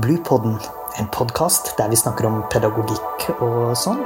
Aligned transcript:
Bluepodden, 0.00 0.54
en 0.98 1.08
podkast 1.12 1.74
der 1.78 1.90
vi 1.92 1.96
snakker 1.98 2.24
om 2.24 2.38
pedagogikk 2.48 3.24
og 3.44 3.74
sånn. 3.76 3.98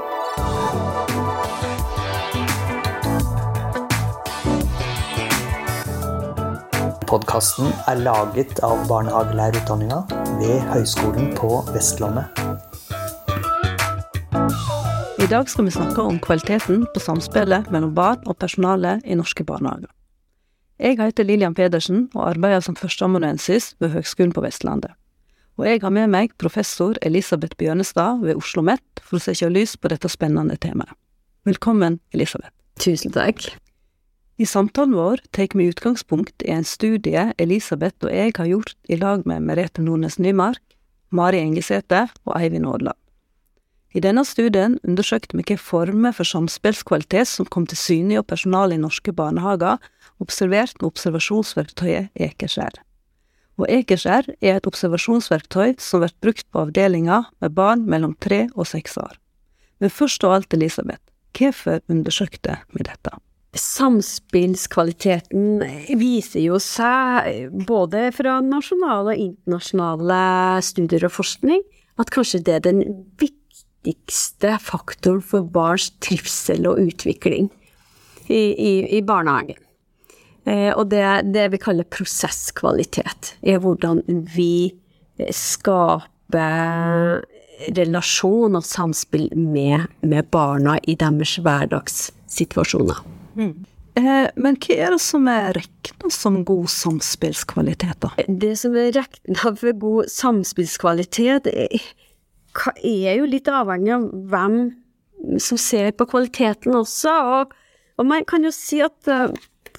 Podkasten 7.07 7.71
er 7.87 8.01
laget 8.01 8.59
av 8.67 8.83
barnehagelærerutdanninga 8.91 10.01
ved 10.41 10.67
Høgskolen 10.73 11.31
på 11.39 11.61
Vestlandet. 11.77 12.43
I 15.23 15.31
dag 15.31 15.47
skal 15.53 15.69
vi 15.69 15.77
snakke 15.77 16.03
om 16.03 16.19
kvaliteten 16.19 16.89
på 16.91 17.05
samspillet 17.07 17.71
mellom 17.71 17.95
barn 17.95 18.27
og 18.27 18.41
personale 18.43 18.99
i 19.07 19.15
norske 19.15 19.47
barnehager. 19.47 19.93
Jeg 20.83 20.99
heter 20.99 21.31
Lillian 21.31 21.55
Pedersen 21.55 22.09
og 22.17 22.33
arbeider 22.33 22.67
som 22.67 22.75
førsteamanuensis 22.75 23.77
ved 23.79 23.95
Høgskolen 23.95 24.35
på 24.35 24.43
Vestlandet. 24.43 24.99
Og 25.55 25.69
jeg 25.69 25.85
har 25.85 25.93
med 25.95 26.11
meg 26.11 26.33
professor 26.41 26.99
Elisabeth 27.07 27.55
Bjørnestad 27.61 28.25
ved 28.25 28.35
Oslo 28.35 28.65
OsloMet 28.65 29.03
for 29.03 29.21
å 29.21 29.23
sette 29.23 29.51
lys 29.53 29.77
på 29.79 29.91
dette 29.93 30.11
spennende 30.11 30.57
temaet. 30.59 30.91
Velkommen, 31.47 32.01
Elisabeth. 32.15 32.51
Tusen 32.81 33.13
takk. 33.15 33.45
I 34.35 34.47
samtalen 34.51 34.97
vår 34.99 35.21
tar 35.31 35.55
vi 35.55 35.69
utgangspunkt 35.71 36.43
i 36.43 36.51
en 36.51 36.67
studie 36.67 37.29
Elisabeth 37.39 38.03
og 38.03 38.11
jeg 38.11 38.33
har 38.35 38.49
gjort 38.51 38.75
i 38.91 38.99
lag 38.99 39.23
med 39.31 39.45
Merete 39.47 39.85
Nordnes 39.85 40.19
Nymark, 40.19 40.59
Mari 41.15 41.39
Engesæter 41.39 42.11
og 42.27 42.35
Eivind 42.41 42.67
Aadland. 42.67 42.99
I 43.95 44.03
denne 44.03 44.25
studien 44.27 44.81
undersøkte 44.83 45.37
vi 45.37 45.45
hvilke 45.45 45.61
former 45.63 46.11
for 46.17 46.27
samspillskvalitet 46.27 47.31
som 47.31 47.47
kom 47.47 47.69
til 47.71 47.79
syne 47.79 48.19
hos 48.19 48.27
personalet 48.27 48.75
i 48.75 48.83
norske 48.83 49.15
barnehager, 49.15 49.79
observert 50.19 50.75
med 50.81 50.89
observasjonsverktøyet 50.91 52.11
Ekerskjær. 52.19 52.83
Og 53.61 53.67
Ekerskjær 53.71 54.25
er 54.43 54.57
et 54.57 54.67
observasjonsverktøy 54.67 55.77
som 55.83 56.01
blir 56.03 56.15
brukt 56.25 56.47
på 56.51 56.61
avdelinger 56.65 57.23
med 57.43 57.55
barn 57.55 57.81
mellom 57.91 58.15
tre 58.23 58.49
og 58.55 58.67
seks 58.67 58.97
år. 58.99 59.15
Men 59.83 59.91
først 59.91 60.25
og 60.27 60.35
alt, 60.39 60.55
Elisabeth, 60.55 61.03
hvorfor 61.35 61.81
undersøkte 61.91 62.57
vi 62.75 62.83
dette? 62.87 63.11
Samspillskvaliteten 63.55 65.63
viser 66.01 66.41
jo 66.43 66.59
seg 66.63 67.51
både 67.69 68.13
fra 68.17 68.41
nasjonale 68.43 69.15
og 69.15 69.21
internasjonale 69.29 70.23
studier 70.67 71.05
og 71.07 71.13
forskning 71.15 71.63
at 72.03 72.11
kanskje 72.15 72.43
det 72.47 72.55
er 72.57 72.65
den 72.67 72.81
viktigste 73.21 74.51
faktoren 74.59 75.23
for 75.23 75.43
barns 75.47 75.93
trivsel 76.03 76.67
og 76.67 76.79
utvikling 76.83 77.47
i, 78.27 78.51
i, 78.51 78.99
i 78.99 79.01
barnehagen. 79.07 79.64
Eh, 80.45 80.73
og 80.77 80.91
det, 80.93 81.05
det 81.33 81.49
vi 81.55 81.61
kaller 81.61 81.87
prosesskvalitet, 81.89 83.35
er 83.43 83.63
hvordan 83.65 84.03
vi 84.35 84.75
skaper 85.33 87.23
relasjon 87.77 88.59
og 88.59 88.65
samspill 88.67 89.31
med, 89.39 89.87
med 90.03 90.27
barna 90.35 90.77
i 90.91 90.97
deres 90.99 91.37
hverdagssituasjoner. 91.41 93.01
Mm. 93.39 93.55
Eh, 93.95 94.27
men 94.35 94.57
hva 94.59 94.77
er 94.77 94.95
det 94.97 95.03
som 95.03 95.29
er 95.31 95.53
regna 95.55 96.11
som 96.13 96.41
god 96.47 96.67
samspillskvalitet, 96.73 98.01
da? 98.03 98.11
Det 98.27 98.55
som 98.59 98.75
er 98.79 98.91
regna 98.97 99.55
for 99.55 99.79
god 99.81 100.11
samspillskvalitet, 100.11 101.47
er, 101.47 101.85
er, 102.83 103.13
jo 103.21 103.31
litt 103.31 103.51
avhengig 103.51 103.95
av 103.95 104.09
hvem 104.33 104.59
som 105.41 105.61
ser 105.61 105.95
på 105.95 106.09
kvaliteten 106.11 106.75
også. 106.75 107.15
Og, 107.39 107.55
og 108.03 108.11
man 108.11 108.27
kan 108.29 108.45
jo 108.45 108.53
si 108.55 108.83
at 108.85 109.09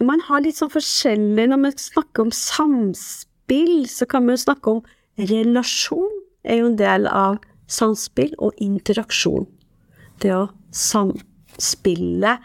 man 0.03 0.19
har 0.27 0.43
litt 0.43 0.57
sånn 0.59 0.73
forskjellig 0.73 1.45
Når 1.47 1.59
man 1.61 1.77
snakker 1.79 2.25
om 2.25 2.31
samspill, 2.35 3.85
så 3.87 4.07
kan 4.09 4.25
man 4.25 4.35
jo 4.35 4.43
snakke 4.43 4.73
om 4.73 4.81
relasjon, 5.15 6.11
er 6.43 6.59
jo 6.59 6.71
en 6.73 6.79
del 6.79 7.07
av 7.07 7.37
samspill, 7.71 8.33
og 8.43 8.57
interaksjon. 8.59 9.47
Det 10.19 10.33
å 10.35 10.49
samspille 10.75 12.35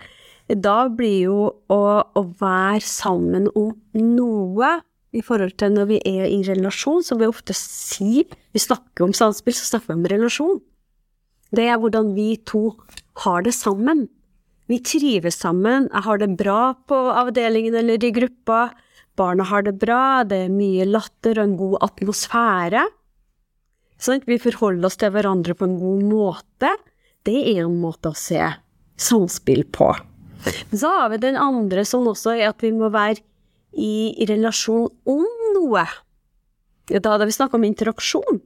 da 0.59 0.89
blir 0.91 1.29
jo 1.29 1.41
å, 1.71 1.81
å 2.03 2.23
være 2.41 2.83
sammen 2.83 3.47
om 3.55 3.75
noe 3.95 4.71
i 5.15 5.23
forhold 5.23 5.57
til 5.59 5.75
når 5.75 5.89
vi 5.91 5.99
er 6.07 6.27
i 6.27 6.41
relasjon, 6.47 7.05
som 7.07 7.21
vi 7.21 7.29
ofte 7.31 7.55
sier 7.57 8.27
Vi 8.51 8.63
snakker 8.63 9.07
om 9.07 9.15
samspill, 9.15 9.55
så 9.55 9.69
snakker 9.69 9.93
vi 9.93 9.99
om 9.99 10.09
relasjon. 10.11 10.59
Det 11.55 11.67
er 11.71 11.79
hvordan 11.79 12.15
vi 12.17 12.35
to 12.47 12.73
har 13.23 13.45
det 13.47 13.55
sammen. 13.55 14.09
Vi 14.71 14.79
trives 14.87 15.41
sammen, 15.41 15.89
jeg 15.91 16.05
har 16.07 16.21
det 16.21 16.31
bra 16.39 16.61
på 16.87 16.97
avdelingen 17.11 17.75
eller 17.81 18.05
i 18.07 18.13
gruppa, 18.15 18.69
barna 19.19 19.43
har 19.51 19.65
det 19.67 19.75
bra, 19.83 20.23
det 20.23 20.45
er 20.47 20.53
mye 20.55 20.87
latter 20.87 21.41
og 21.41 21.49
en 21.49 21.57
god 21.59 21.77
atmosfære. 21.89 22.85
Sånn, 24.01 24.23
vi 24.25 24.39
forholder 24.41 24.87
oss 24.87 24.97
til 25.01 25.11
hverandre 25.13 25.57
på 25.59 25.67
en 25.67 25.75
god 25.81 26.05
måte. 26.09 26.71
Det 27.27 27.35
er 27.51 27.65
en 27.67 27.81
måte 27.83 28.13
å 28.13 28.17
se 28.17 28.47
samspill 29.01 29.67
på. 29.75 29.91
Men 30.71 30.81
så 30.81 30.93
har 30.95 31.11
vi 31.13 31.21
den 31.21 31.37
andre 31.37 31.85
som 31.89 32.07
også 32.09 32.39
er 32.39 32.53
at 32.53 32.63
vi 32.65 32.71
må 32.73 32.89
være 32.95 33.21
i 33.77 34.25
relasjon 34.31 34.89
om 35.11 35.27
noe. 35.57 35.85
Da 36.91 37.13
hadde 37.13 37.29
vi 37.29 37.37
snakka 37.37 37.59
om 37.59 37.67
interaksjon. 37.69 38.41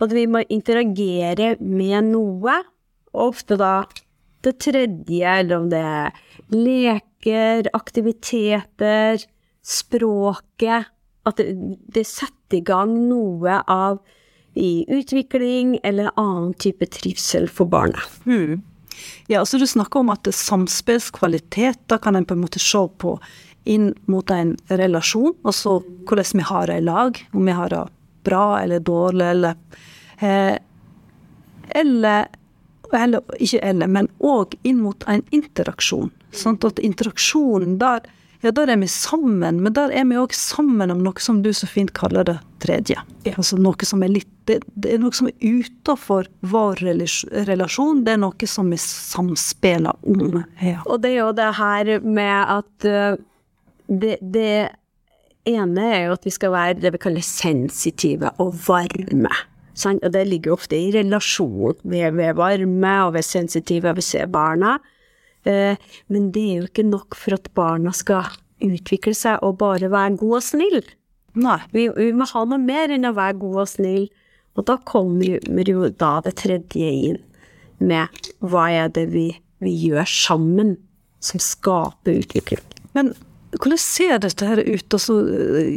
At 0.00 0.14
vi 0.14 0.24
må 0.30 0.40
interagere 0.48 1.56
med 1.60 2.12
noe. 2.14 2.60
Og 3.12 3.34
ofte 3.34 3.58
da 3.60 3.82
det 4.46 4.58
tredje, 4.62 5.34
eller 5.40 5.56
om 5.56 5.68
det 5.72 5.82
er 5.82 6.20
leker, 6.54 7.68
aktiviteter, 7.74 9.24
språket 9.64 10.94
At 11.28 11.36
det, 11.36 11.50
det 11.92 12.06
setter 12.08 12.60
i 12.60 12.64
gang 12.64 12.94
noe 13.08 13.58
av 13.68 13.98
i 14.58 14.86
utvikling 14.88 15.76
eller 15.82 16.08
annen 16.16 16.54
type 16.54 16.86
trivsel 16.86 17.48
for 17.52 17.68
barnet. 17.68 18.00
Mm. 18.24 18.62
Ja, 19.26 19.40
altså 19.40 19.58
Du 19.58 19.66
snakker 19.66 20.00
om 20.00 20.10
at 20.10 20.26
samspillskvaliteter 20.34 22.00
kan 22.02 22.16
en 22.16 22.24
på 22.24 22.34
en 22.34 22.42
måte 22.42 22.62
se 22.62 22.80
på 22.98 23.18
inn 23.68 23.92
mot 24.08 24.30
en 24.32 24.54
relasjon, 24.72 25.34
altså 25.44 25.78
hvordan 26.08 26.40
vi 26.40 26.46
har 26.48 26.70
det 26.70 26.78
i 26.80 26.86
lag. 26.86 27.20
Om 27.32 27.46
vi 27.46 27.56
har 27.58 27.70
det 27.74 27.84
bra 28.24 28.60
eller 28.62 28.80
dårlig, 28.80 29.26
eller 29.26 29.54
eh, 30.18 30.56
Eller, 31.68 32.28
eller 32.96 33.24
ikke 33.38 33.60
eller, 33.64 33.90
men 33.90 34.08
òg 34.24 34.54
inn 34.68 34.80
mot 34.84 35.04
en 35.10 35.24
interaksjon. 35.34 36.12
Sånn 36.32 36.58
at 36.64 36.80
interaksjonen 36.84 37.78
der 37.80 38.06
ja, 38.40 38.52
der 38.54 38.70
er 38.70 38.76
vi 38.78 38.86
sammen, 38.86 39.56
men 39.64 39.74
der 39.74 39.90
er 39.90 40.04
vi 40.06 40.18
òg 40.18 40.34
sammen 40.36 40.92
om 40.94 41.00
noe 41.02 41.18
som 41.22 41.40
du 41.42 41.50
så 41.56 41.66
fint 41.66 41.90
kaller 41.96 42.26
det 42.28 42.36
tredje. 42.62 43.00
Ja. 43.26 43.32
Altså 43.34 43.58
noe 43.58 43.88
som 43.88 44.04
er 44.06 44.12
litt 44.14 44.30
det, 44.46 44.60
det 44.78 44.92
er 44.94 45.00
noe 45.02 45.16
som 45.16 45.26
er 45.28 45.34
utafor 45.42 46.28
vår 46.46 46.84
relasjon, 47.48 48.04
det 48.06 48.14
er 48.14 48.22
noe 48.22 48.48
som 48.48 48.70
vi 48.70 48.78
samspiller 48.80 49.98
om. 50.06 50.44
Ja. 50.62 50.78
Og 50.86 51.02
det 51.02 51.16
er 51.16 51.18
jo 51.18 51.32
det 51.36 51.50
her 51.58 51.90
med 52.06 52.54
at 52.54 52.86
uh, 52.86 53.18
det, 53.88 54.16
det 54.22 54.54
ene 55.48 55.90
er 55.90 56.06
jo 56.06 56.16
at 56.16 56.30
vi 56.30 56.32
skal 56.38 56.54
være 56.54 56.78
det 56.84 56.94
vi 56.94 57.02
kaller 57.08 57.26
sensitive 57.26 58.32
og 58.38 58.54
varme. 58.68 59.34
Sant? 59.78 60.02
Og 60.04 60.14
det 60.14 60.26
ligger 60.26 60.56
ofte 60.56 60.78
i 60.78 60.90
relasjon. 60.94 61.78
Er, 61.94 62.12
er 62.12 62.38
varme, 62.38 62.94
og 63.06 63.14
vi 63.14 63.22
er 63.22 63.26
sensitive, 63.26 63.92
og 63.92 64.00
vi 64.00 64.06
ser 64.06 64.30
barna. 64.32 64.78
Eh, 65.46 65.78
men 66.12 66.30
det 66.34 66.44
er 66.44 66.62
jo 66.62 66.68
ikke 66.68 66.86
nok 66.88 67.18
for 67.18 67.38
at 67.38 67.50
barna 67.56 67.94
skal 67.94 68.26
utvikle 68.64 69.14
seg 69.14 69.44
og 69.46 69.60
bare 69.60 69.90
være 69.92 70.18
god 70.18 70.38
og 70.40 70.44
snill. 70.44 70.80
Nei. 71.38 71.60
Vi, 71.74 71.86
vi 71.94 72.10
må 72.16 72.26
ha 72.32 72.44
noe 72.48 72.58
mer 72.62 72.90
enn 72.94 73.06
å 73.06 73.14
være 73.16 73.38
god 73.44 73.62
og 73.62 73.70
snill. 73.70 74.08
Og 74.58 74.66
da 74.66 74.74
kommer 74.82 75.70
jo 75.70 75.86
da 75.94 76.16
det 76.24 76.34
tredje 76.40 76.90
inn, 77.12 77.20
med 77.78 78.30
hva 78.42 78.64
er 78.74 78.88
det 78.90 79.04
vi, 79.12 79.28
vi 79.62 79.70
gjør 79.86 80.08
sammen 80.10 80.74
som 81.22 81.38
skaper 81.42 82.18
utvikling. 82.24 82.64
Men 82.96 83.12
hvordan 83.58 83.80
ser 83.82 84.20
dette 84.22 84.46
her 84.46 84.62
ut? 84.62 84.94
Altså, 84.94 85.16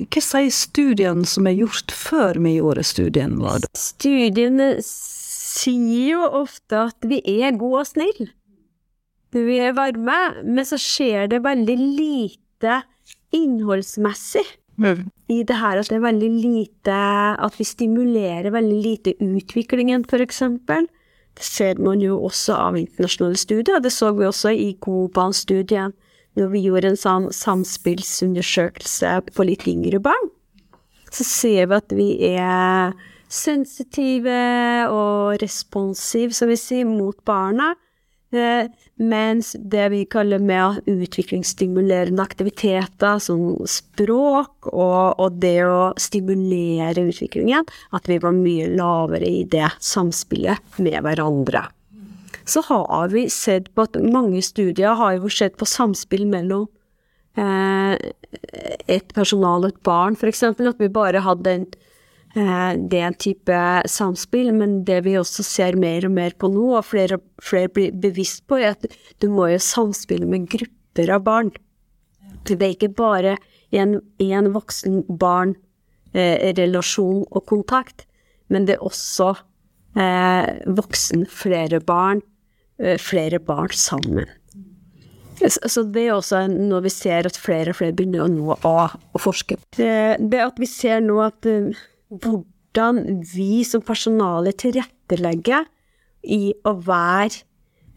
hva 0.07 0.23
sier 0.23 0.53
studiene 0.53 1.25
som 1.27 1.49
er 1.49 1.57
gjort 1.59 1.93
før 1.95 2.39
vi 2.41 2.57
gjorde 2.59 2.85
studien? 2.87 3.39
Var 3.41 3.63
det? 3.63 3.71
Studiene 3.77 4.73
sier 4.85 6.13
jo 6.13 6.27
ofte 6.43 6.85
at 6.87 7.09
vi 7.09 7.19
er 7.41 7.57
gode 7.59 7.83
og 7.83 7.89
snille 7.89 8.31
vi 9.31 9.59
er 9.63 9.75
varme, 9.77 10.17
men 10.43 10.67
så 10.67 10.79
skjer 10.79 11.29
det 11.31 11.43
veldig 11.45 11.77
lite 11.79 12.81
innholdsmessig 13.35 14.43
mm. 14.81 15.05
i 15.31 15.41
det 15.47 15.59
her 15.61 15.79
at 15.79 15.91
det 15.91 15.97
er 15.99 16.03
veldig 16.03 16.31
lite 16.35 16.97
At 17.39 17.55
vi 17.59 17.67
stimulerer 17.67 18.51
veldig 18.51 18.81
lite 18.83 19.13
utviklingen, 19.23 20.03
eksempel. 20.03 20.87
Det 21.33 21.43
ser 21.43 21.79
man 21.79 22.01
jo 22.01 22.19
også 22.25 22.53
av 22.53 22.77
internasjonale 22.77 23.37
studier, 23.37 23.79
det 23.79 23.91
så 23.91 24.11
vi 24.11 24.25
også 24.25 24.51
i 24.51 24.75
Coban-studien 24.81 25.93
når 26.39 26.51
vi 26.53 26.63
gjorde 26.65 26.93
en 26.93 26.99
sånn 26.99 27.29
samspillsundersøkelse 27.35 29.15
på 29.35 29.47
litt 29.47 29.67
yngre 29.69 29.99
barn. 30.03 30.29
Så 31.11 31.27
ser 31.27 31.67
vi 31.67 31.77
at 31.77 31.95
vi 31.95 32.09
er 32.31 32.93
sensitive 33.31 34.41
og 34.91 35.41
responsive, 35.43 36.35
som 36.35 36.51
vi 36.51 36.59
sier, 36.59 36.87
mot 36.87 37.17
barna 37.27 37.73
Eh, 38.31 38.71
mens 38.95 39.55
det 39.59 39.89
vi 39.89 40.05
kaller 40.05 40.39
med 40.39 40.79
utviklingsstimulerende 40.85 42.23
aktiviteter, 42.23 43.19
som 43.19 43.57
språk 43.67 44.69
og, 44.71 45.19
og, 45.19 45.39
det 45.43 45.57
å 45.67 45.91
stimulere 45.99 47.09
utviklingen, 47.09 47.67
at 47.91 48.07
vi 48.07 48.21
var 48.23 48.37
mye 48.37 48.69
lavere 48.77 49.27
i 49.27 49.43
det 49.51 49.67
samspillet 49.83 50.79
med 50.79 51.01
hverandre. 51.03 51.65
Så 52.45 52.63
har 52.67 53.13
vi 53.13 53.27
sett 53.29 53.71
på 53.75 53.85
at 53.87 53.97
mange 54.01 54.41
studier 54.45 54.97
har 54.97 55.17
jo 55.17 55.29
sett 55.29 55.57
på 55.59 55.69
samspill 55.69 56.25
mellom 56.29 56.67
eh, 57.37 57.97
et 58.87 59.13
personal 59.13 59.65
og 59.65 59.73
et 59.73 59.83
barn, 59.85 60.17
f.eks. 60.17 60.43
At 60.49 60.81
vi 60.81 60.91
bare 60.91 61.23
hadde 61.25 61.55
en 61.55 61.71
Eh, 62.31 62.71
er 62.95 63.11
type 63.19 63.51
samspill, 63.91 64.53
men 64.55 64.85
det 64.87 65.03
vi 65.03 65.19
også 65.19 65.43
ser 65.43 65.75
mer 65.75 66.07
og 66.07 66.15
mer 66.15 66.31
på 66.39 66.47
nå, 66.47 66.71
og 66.77 66.85
flere, 66.87 67.19
flere 67.43 67.67
blir 67.67 67.91
bevisst 67.91 68.47
på, 68.47 68.55
er 68.55 68.71
at 68.77 68.87
du 69.19 69.27
må 69.27 69.51
jo 69.51 69.59
samspille 69.59 70.23
med 70.25 70.47
grupper 70.53 71.09
av 71.11 71.23
barn. 71.27 71.51
Det 72.47 72.61
er 72.61 72.71
ikke 72.71 72.95
bare 72.95 73.37
en 73.75 73.99
voksen-barn-relasjon 74.55 77.19
eh, 77.19 77.27
og 77.35 77.45
kontakt, 77.51 78.07
men 78.47 78.63
det 78.67 78.75
er 78.77 78.83
også 78.87 79.35
eh, 79.99 80.47
voksen, 80.71 81.27
flere 81.27 81.79
barn, 81.83 82.23
flere 83.01 83.39
barn 83.43 83.73
sammen. 83.77 84.29
Så 85.41 85.83
det 85.89 86.03
er 86.05 86.15
også 86.15 86.43
noe 86.51 86.83
vi 86.85 86.91
ser 86.93 87.25
at 87.25 87.37
flere 87.39 87.73
og 87.73 87.79
flere 87.79 87.95
begynner 87.97 88.29
nå 88.29 88.55
å, 88.55 88.73
å 88.91 89.21
forske 89.21 89.57
på. 89.57 89.69
Det, 89.77 90.19
det 90.31 90.41
at 90.43 90.59
vi 90.61 90.69
ser 90.69 91.01
nå 91.01 91.17
at 91.23 91.47
uh, 91.49 91.71
hvordan 92.11 92.99
vi 93.31 93.63
som 93.67 93.83
personale 93.85 94.53
tilrettelegger 94.53 95.65
i 96.21 96.53
å 96.67 96.75
være 96.85 97.47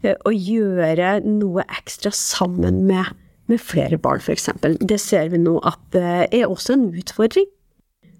og 0.05 0.31
eh, 0.33 0.49
gjøre 0.49 1.11
noe 1.25 1.65
ekstra 1.79 2.11
sammen 2.13 2.83
med, 2.89 3.13
med 3.49 3.61
flere 3.61 3.97
barn, 4.01 4.21
f.eks. 4.21 4.49
Det 4.81 4.99
ser 5.01 5.31
vi 5.33 5.41
nå 5.41 5.57
at 5.65 5.81
det 5.95 6.15
er 6.29 6.45
også 6.45 6.75
en 6.75 6.87
utfordring. 6.93 7.47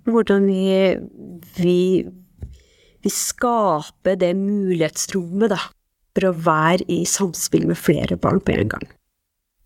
Hvordan 0.06 0.46
vi, 0.50 0.62
vi, 1.58 1.80
vi 3.02 3.14
skaper 3.14 4.18
det 4.22 4.32
mulighetsrommet 4.38 5.54
da, 5.54 5.62
for 6.16 6.30
å 6.30 6.36
være 6.46 6.86
i 6.92 7.04
samspill 7.10 7.68
med 7.70 7.80
flere 7.80 8.18
barn 8.20 8.42
på 8.44 8.56
en 8.56 8.72
gang. 8.72 8.88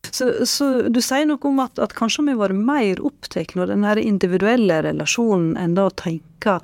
Så, 0.10 0.46
så, 0.48 0.68
du 0.90 1.02
sier 1.04 1.28
noe 1.28 1.42
om 1.46 1.60
at, 1.62 1.78
at 1.82 1.94
kanskje 1.98 2.26
vi 2.30 2.38
var 2.40 2.54
mer 2.56 3.02
opptatt 3.06 3.54
av 3.58 3.70
den 3.70 3.86
individuelle 4.02 4.82
relasjonen 4.88 5.58
enn 5.60 5.76
da 5.78 5.90
å 5.90 5.94
tenke 5.94 6.58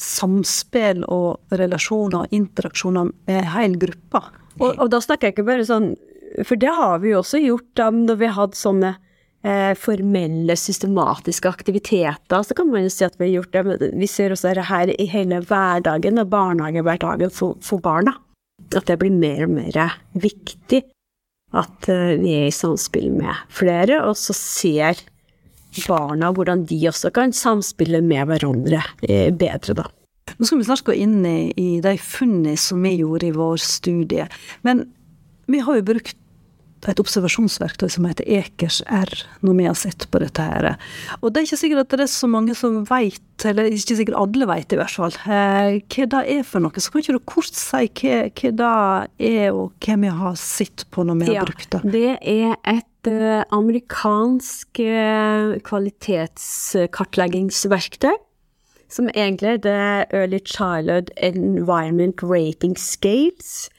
samspill 0.00 1.04
og 1.12 1.56
relasjoner 1.60 2.24
og 2.24 2.34
interaksjoner 2.34 3.10
med 3.28 3.50
hel 3.52 3.76
gruppa. 3.80 4.22
Og, 4.60 4.72
og, 4.78 4.86
da 4.92 5.00
snakker 5.02 5.28
jeg 5.28 5.36
ikke 5.36 5.46
bare 5.46 5.64
sånn 5.64 5.92
For 6.46 6.58
det 6.58 6.72
har 6.74 6.98
vi 7.02 7.12
jo 7.12 7.20
også 7.20 7.38
gjort 7.40 7.68
da 7.78 7.88
når 7.94 8.18
vi 8.20 8.28
har 8.28 8.36
hatt 8.36 8.56
sånne 8.58 8.94
eh, 9.42 9.72
formelle, 9.78 10.56
systematiske 10.56 11.50
aktiviteter. 11.50 12.42
Så 12.46 12.56
kan 12.56 12.70
man 12.70 12.86
jo 12.86 12.92
si 12.92 13.04
at 13.06 13.18
vi 13.18 13.28
har 13.28 13.40
gjort 13.40 13.52
det. 13.52 13.64
Men 13.66 14.00
vi 14.00 14.08
ser 14.10 14.32
også 14.34 14.54
det 14.56 14.68
her 14.70 14.92
i 14.94 15.08
hele 15.10 15.42
hverdagen 15.42 16.22
og 16.22 16.30
barnehagehverdagen 16.32 17.34
for, 17.34 17.58
for 17.66 17.82
barna. 17.82 18.14
At 18.76 18.86
det 18.86 19.00
blir 19.00 19.14
mer 19.14 19.46
og 19.48 19.54
mer 19.56 19.98
viktig 20.14 20.84
at 21.56 21.88
eh, 21.90 22.16
vi 22.20 22.34
er 22.38 22.48
i 22.48 22.54
samspill 22.54 23.08
med 23.14 23.34
flere, 23.50 24.02
og 24.06 24.14
så 24.18 24.34
ser 24.36 25.00
barna 25.86 26.30
hvordan 26.34 26.64
de 26.70 26.78
også 26.90 27.12
kan 27.14 27.34
samspille 27.34 28.02
med 28.06 28.30
hverandre 28.30 28.82
eh, 29.06 29.30
bedre, 29.34 29.76
da. 29.82 29.88
Nå 30.38 30.46
skal 30.46 30.60
vi 30.60 30.68
snart 30.68 30.86
gå 30.86 30.94
inn 30.94 31.18
i, 31.26 31.50
i 31.58 31.68
de 31.82 31.96
funnene 31.98 32.54
som 32.60 32.82
vi 32.86 32.94
gjorde 33.00 33.28
i 33.28 33.34
vår 33.34 33.58
studie. 33.64 34.28
Men 34.66 34.86
vi 35.50 35.62
har 35.66 35.80
jo 35.80 35.88
brukt 35.90 36.19
et 36.88 37.00
observasjonsverktøy 37.02 37.90
som 37.92 38.06
heter 38.08 38.24
Ekers 38.40 38.78
R, 38.88 39.10
når 39.44 39.54
vi 39.58 39.64
har 39.68 39.76
sett 39.76 40.06
på 40.10 40.18
dette 40.22 40.40
her. 40.40 40.78
Og 41.20 41.28
det 41.28 41.38
er 41.40 41.46
ikke 41.48 41.60
sikkert 41.60 41.82
at 41.84 41.92
det 41.98 42.04
er 42.06 42.12
så 42.12 42.26
mange 42.30 42.54
som 42.56 42.72
vet, 42.88 43.44
eller 43.50 43.64
ikke 43.68 43.98
sikkert 43.98 44.20
alle 44.20 44.46
vet 44.48 44.72
i 44.72 44.78
hvert 44.80 44.96
fall, 44.96 45.14
eh, 45.26 45.70
hva 45.84 46.04
det 46.14 46.22
er 46.36 46.42
for 46.46 46.58
noe. 46.64 46.80
Så 46.80 46.88
kan 46.92 47.00
ikke 47.04 47.18
du 47.18 47.28
kort 47.28 47.54
si 47.56 47.84
hva, 48.00 48.16
hva 48.32 48.50
det 48.62 48.74
er, 49.28 49.48
og 49.52 49.66
hva 49.84 49.94
vi 50.00 50.10
har 50.22 50.34
sett 50.40 50.80
på 50.90 50.98
når 51.04 51.16
vi 51.20 51.26
har 51.28 51.36
ja, 51.40 51.46
brukt 51.48 51.70
det? 51.74 51.80
Det 51.92 52.12
er 52.16 52.52
et 52.72 53.02
uh, 53.10 53.42
amerikansk 53.56 54.68
uh, 54.80 55.48
kvalitetskartleggingsverktøy. 55.68 58.16
Som 58.90 59.06
egentlig 59.14 59.50
er 59.52 59.60
det 59.62 60.10
Early 60.10 60.42
Childhood 60.42 61.14
Environment 61.22 62.18
Rating 62.26 62.74
Scales 62.78 63.70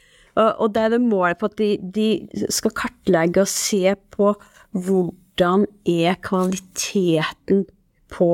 og 0.62 0.74
det 0.76 0.86
er 0.86 0.94
det 0.96 1.02
målet 1.04 1.40
på 1.42 1.50
at 1.52 1.58
de, 1.60 1.76
de, 1.96 2.08
skal 2.54 2.74
kartlegge 2.78 3.44
og 3.44 3.52
se 3.52 3.96
på 4.16 4.34
hvordan 4.72 5.68
er 5.90 6.18
kvaliteten 6.24 7.66
på 8.12 8.32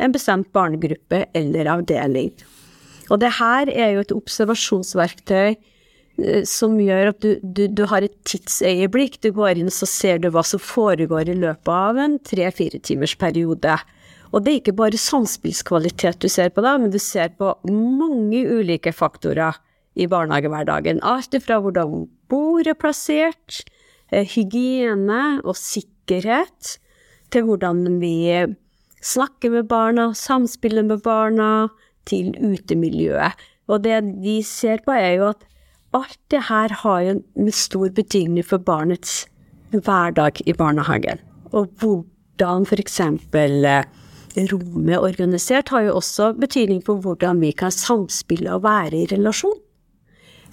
en 0.00 0.14
bestemt 0.14 0.50
barnegruppe 0.56 1.24
eller 1.36 1.68
avdeling. 1.74 2.32
Og 3.10 3.20
det 3.22 3.34
her 3.40 3.70
er 3.72 3.94
jo 3.94 4.04
et 4.04 4.14
observasjonsverktøy 4.14 5.48
eh, 5.50 6.42
som 6.46 6.76
gjør 6.80 7.12
at 7.12 7.22
du, 7.24 7.30
du, 7.42 7.64
du, 7.66 7.84
har 7.90 8.06
et 8.06 8.14
tidsøyeblikk. 8.28 9.18
Du 9.24 9.32
går 9.36 9.60
inn 9.60 9.72
så 9.74 9.88
ser 9.90 10.22
du 10.22 10.30
hva 10.30 10.44
som 10.46 10.62
foregår 10.62 11.32
i 11.32 11.38
løpet 11.38 11.72
av 11.74 11.98
en 12.00 12.20
tre-fire 12.26 12.80
timers 12.86 13.16
periode. 13.18 13.78
Og 14.30 14.44
det 14.44 14.52
er 14.52 14.60
ikke 14.60 14.78
bare 14.78 15.00
samspillskvalitet 15.00 16.22
du 16.22 16.30
ser 16.30 16.52
på 16.54 16.62
da, 16.62 16.76
men 16.78 16.92
du 16.94 17.00
ser 17.02 17.34
på 17.34 17.52
mange 17.66 18.44
ulike 18.46 18.94
faktorer 18.94 19.58
i 19.96 20.06
barnehagehverdagen. 20.10 21.02
Alt 21.02 21.34
fra 21.44 21.60
hvordan 21.60 22.06
bordet 22.30 22.74
er 22.74 22.78
plassert, 22.78 23.62
eh, 24.12 24.26
hygiene 24.26 25.40
og 25.44 25.56
sikkerhet, 25.56 26.78
til 27.30 27.46
hvordan 27.46 28.00
vi 28.00 28.56
snakker 29.02 29.50
med 29.50 29.68
barna, 29.68 30.12
samspiller 30.14 30.82
med 30.82 31.02
barna, 31.02 31.68
til 32.08 32.34
utemiljøet. 32.34 33.36
Og 33.70 33.84
det 33.84 34.00
vi 34.22 34.40
ser 34.42 34.82
på, 34.84 34.94
er 34.96 35.14
jo 35.20 35.28
at 35.30 35.44
alt 35.94 36.18
det 36.32 36.44
her 36.48 36.74
har 36.82 37.00
jo 37.06 37.16
en 37.36 37.52
stor 37.54 37.90
betydning 37.94 38.46
for 38.46 38.62
barnets 38.62 39.24
hverdag 39.70 40.42
i 40.46 40.54
barnehagen. 40.56 41.20
Og 41.52 41.70
hvordan 41.82 42.66
f.eks. 42.66 43.00
Eh, 43.00 43.84
rommet 44.50 44.94
er 44.94 45.02
organisert, 45.02 45.70
har 45.74 45.86
jo 45.86 45.96
også 45.98 46.32
betydning 46.38 46.82
for 46.86 47.02
hvordan 47.02 47.42
vi 47.42 47.52
kan 47.52 47.74
samspille 47.74 48.54
og 48.54 48.64
være 48.66 49.04
i 49.04 49.08
relasjon. 49.10 49.59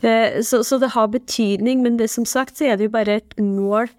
Eh, 0.01 0.41
så, 0.45 0.61
så, 0.63 0.77
det 0.77 0.93
har 0.93 1.07
betydning, 1.13 1.81
men 1.81 1.97
det, 1.97 2.09
som 2.13 2.25
sagt 2.25 2.57
så 2.57 2.71
er 2.71 2.77
det 2.77 2.89
jo 2.89 2.95
bare 2.97 3.19
et 3.21 3.37
mål 3.41 3.89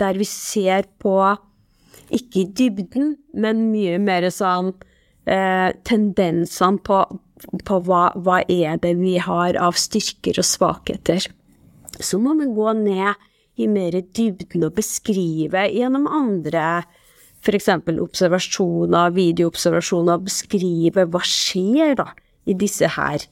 der 0.00 0.18
vi 0.20 0.26
ser 0.28 0.84
på, 1.00 1.16
ikke 2.12 2.44
dybden, 2.56 3.14
men 3.34 3.70
mye 3.72 3.96
mer 3.98 4.28
sånn 4.30 4.74
eh, 5.24 5.72
tendensene 5.88 6.82
på, 6.84 7.00
på 7.64 7.78
hva, 7.86 8.10
hva, 8.14 8.42
er 8.52 8.76
det 8.82 8.92
vi 9.00 9.16
har 9.22 9.56
av 9.58 9.78
styrker 9.80 10.38
og 10.42 10.46
svakheter. 10.46 11.24
Så 11.96 12.20
må 12.20 12.36
vi 12.36 12.50
gå 12.52 12.76
ned 12.76 13.16
i 13.56 13.66
mer 13.72 13.96
dybden 13.96 14.68
og 14.68 14.76
beskrive 14.76 15.64
gjennom 15.72 16.04
andre 16.12 16.84
f.eks. 17.46 17.70
observasjoner, 18.02 19.14
videoobservasjoner, 19.16 20.20
beskrive 20.26 21.06
hva 21.08 21.22
skjer 21.24 21.96
da 22.00 22.10
i 22.46 22.56
disse 22.58 22.90
her 22.96 23.24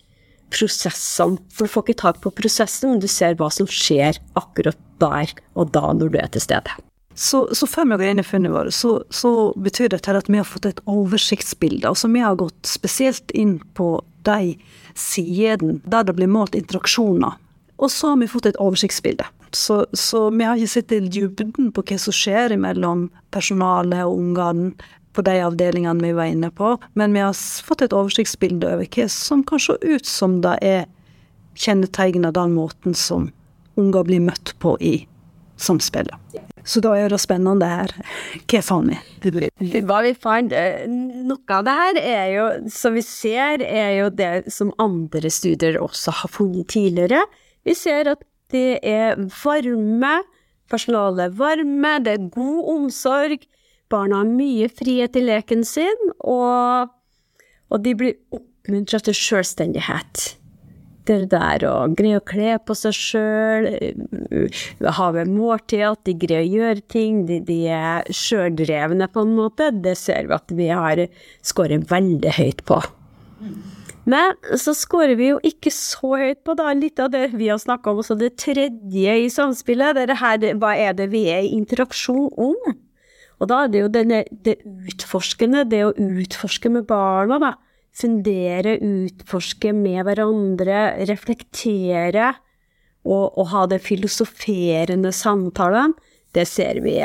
prosessene. 0.54 1.42
For 1.52 1.66
du 1.66 1.74
får 1.74 1.86
ikke 1.86 2.00
tak 2.02 2.24
på 2.24 2.32
prosessen, 2.38 2.94
men 2.94 3.02
du 3.02 3.10
ser 3.10 3.36
hva 3.38 3.50
som 3.52 3.68
skjer 3.70 4.20
akkurat 4.38 4.78
der 5.02 5.32
og 5.58 5.72
da 5.74 5.92
når 5.92 6.14
du 6.14 6.18
er 6.22 6.30
til 6.32 6.44
stede. 6.44 6.74
Så, 7.14 7.44
så 7.54 7.66
før 7.70 7.86
vi 7.92 7.98
går 8.00 8.10
inn 8.10 8.22
i 8.22 8.26
funnet 8.26 8.50
vårt, 8.50 8.74
så, 8.74 8.96
så, 9.14 9.52
betyr 9.54 9.92
dette 9.92 10.16
at 10.18 10.30
vi 10.30 10.40
har 10.40 10.48
fått 10.48 10.66
et 10.66 10.82
oversiktsbilde. 10.90 11.86
Altså 11.86 12.10
vi 12.10 12.24
har 12.24 12.38
gått 12.40 12.66
spesielt 12.66 13.30
inn 13.30 13.60
på 13.78 13.96
de 14.26 14.56
sidene 14.98 15.78
der 15.86 16.08
det 16.08 16.16
blir 16.18 16.30
målt 16.30 16.58
interaksjoner. 16.58 17.38
Og 17.78 17.90
så 17.90 18.12
har 18.12 18.18
vi 18.20 18.30
fått 18.30 18.50
et 18.50 18.58
oversiktsbilde. 18.62 19.26
Så, 19.54 19.84
så 19.94 20.26
vi 20.34 20.46
har 20.46 20.58
ikke 20.58 20.74
sett 20.74 20.94
i 20.94 21.00
dybden 21.06 21.70
på 21.74 21.84
hva 21.86 21.98
som 22.02 22.14
skjer 22.14 22.56
mellom 22.58 23.08
personalet 23.34 24.02
og 24.02 24.18
ungene 24.18 24.90
på 25.14 25.22
de 25.26 25.38
avdelingene 25.46 26.02
vi 26.02 26.12
var 26.16 26.30
inne 26.32 26.50
på, 26.50 26.74
men 26.98 27.14
vi 27.14 27.22
har 27.22 27.34
fått 27.34 27.86
et 27.86 27.94
oversiktsbilde 27.94 28.74
over 28.76 28.90
hva 28.96 29.08
som 29.12 29.44
kan 29.46 29.62
se 29.62 29.78
ut 29.82 30.06
som 30.08 30.40
det 30.44 30.58
er 30.66 30.84
kjennetegner 31.54 32.34
den 32.34 32.54
måten 32.56 32.96
som 32.98 33.30
unger 33.78 34.06
blir 34.06 34.22
møtt 34.22 34.54
på 34.62 34.74
i 34.82 34.96
samspillet. 35.56 36.14
Så 36.64 36.80
da 36.82 36.94
er 36.96 37.12
det 37.12 37.20
spennende 37.22 37.68
her. 37.68 37.92
Hva 38.50 38.60
fant 38.64 38.90
vi? 39.22 39.80
Hva 39.84 40.00
vi 40.04 40.14
fant? 40.16 40.52
Eh, 40.56 40.86
noe 40.88 41.56
av 41.58 41.66
det 41.66 41.74
her 41.78 41.98
er 42.00 42.28
jo, 42.32 42.46
som 42.72 42.96
vi 42.96 43.04
ser, 43.04 43.62
er 43.62 43.92
jo 43.98 44.10
det 44.10 44.50
som 44.52 44.72
andre 44.82 45.30
studier 45.30 45.78
også 45.82 46.14
har 46.22 46.32
funnet 46.32 46.70
tidligere. 46.72 47.20
Vi 47.68 47.76
ser 47.78 48.14
at 48.14 48.24
det 48.52 48.80
er 48.86 49.20
varme, 49.42 50.16
personalet 50.72 51.28
er 51.28 51.36
varme, 51.36 51.98
det 52.04 52.16
er 52.16 52.30
god 52.32 52.72
omsorg, 52.74 53.44
Barna 53.94 54.22
har 54.22 54.30
mye 54.30 54.70
frihet 54.72 55.16
i 55.16 55.24
leken 55.24 55.64
sin, 55.66 56.08
og, 56.20 56.90
og 57.70 57.84
de 57.84 57.94
blir 57.98 58.16
oppmuntret 58.34 59.06
til 59.06 59.16
selvstendighet. 59.18 60.32
det 61.04 61.28
der 61.34 61.64
å 61.68 61.74
greie 61.92 62.16
å 62.16 62.24
kle 62.24 62.54
på 62.64 62.74
seg 62.78 62.96
sjøl, 62.96 63.66
ha 64.98 65.08
ved 65.12 65.28
måltid, 65.28 65.84
at 65.84 66.00
de 66.08 66.14
greier 66.16 66.46
å 66.46 66.52
gjøre 66.62 66.84
ting, 66.88 67.24
de, 67.28 67.40
de 67.44 67.58
er 67.68 68.08
sjøldrevne 68.08 69.10
på 69.12 69.24
en 69.26 69.34
måte, 69.36 69.68
det 69.84 69.98
ser 70.00 70.30
vi 70.30 70.36
at 70.38 70.54
vi 70.56 70.70
har 70.72 71.04
skåret 71.44 71.90
veldig 71.90 72.36
høyt 72.38 72.64
på. 72.64 72.80
Men 74.08 74.36
så 74.60 74.74
skårer 74.76 75.16
vi 75.16 75.30
jo 75.30 75.38
ikke 75.44 75.72
så 75.72 76.14
høyt 76.20 76.42
på 76.44 76.56
da, 76.56 76.72
litt 76.76 77.00
av 77.00 77.12
det 77.12 77.30
vi 77.36 77.48
har 77.52 77.60
snakka 77.60 77.92
om, 77.92 78.02
også 78.02 78.16
det 78.20 78.34
tredje 78.40 79.14
i 79.20 79.30
samspillet. 79.32 79.96
Det 79.96 80.18
her, 80.20 80.50
hva 80.60 80.74
er 80.76 80.96
det 80.96 81.08
vi 81.12 81.24
er 81.32 81.44
i 81.44 81.54
interaksjon 81.56 82.28
om? 82.48 82.74
Og 83.42 83.50
da 83.50 83.64
er 83.64 83.72
det 83.72 83.82
jo 83.82 83.90
denne, 83.92 84.22
det 84.46 84.58
utforskende, 84.64 85.64
det 85.68 85.82
å 85.86 85.94
utforske 85.94 86.70
med 86.72 86.86
barna, 86.90 87.40
da. 87.42 87.52
Fundere, 87.94 88.78
utforske 88.82 89.70
med 89.76 90.02
hverandre, 90.06 90.80
reflektere 91.06 92.32
og, 93.04 93.36
og 93.38 93.46
ha 93.52 93.66
det 93.70 93.82
filosoferende 93.84 95.12
samtalen. 95.14 95.94
Det 96.34 96.46
ser 96.50 96.80
vi 96.82 96.96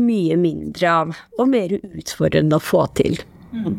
mye 0.00 0.36
mindre 0.40 0.90
av, 0.90 1.14
og 1.38 1.50
mer 1.52 1.76
utfordrende 1.78 2.58
å 2.58 2.62
få 2.62 2.84
til. 2.98 3.20
Mm. 3.54 3.78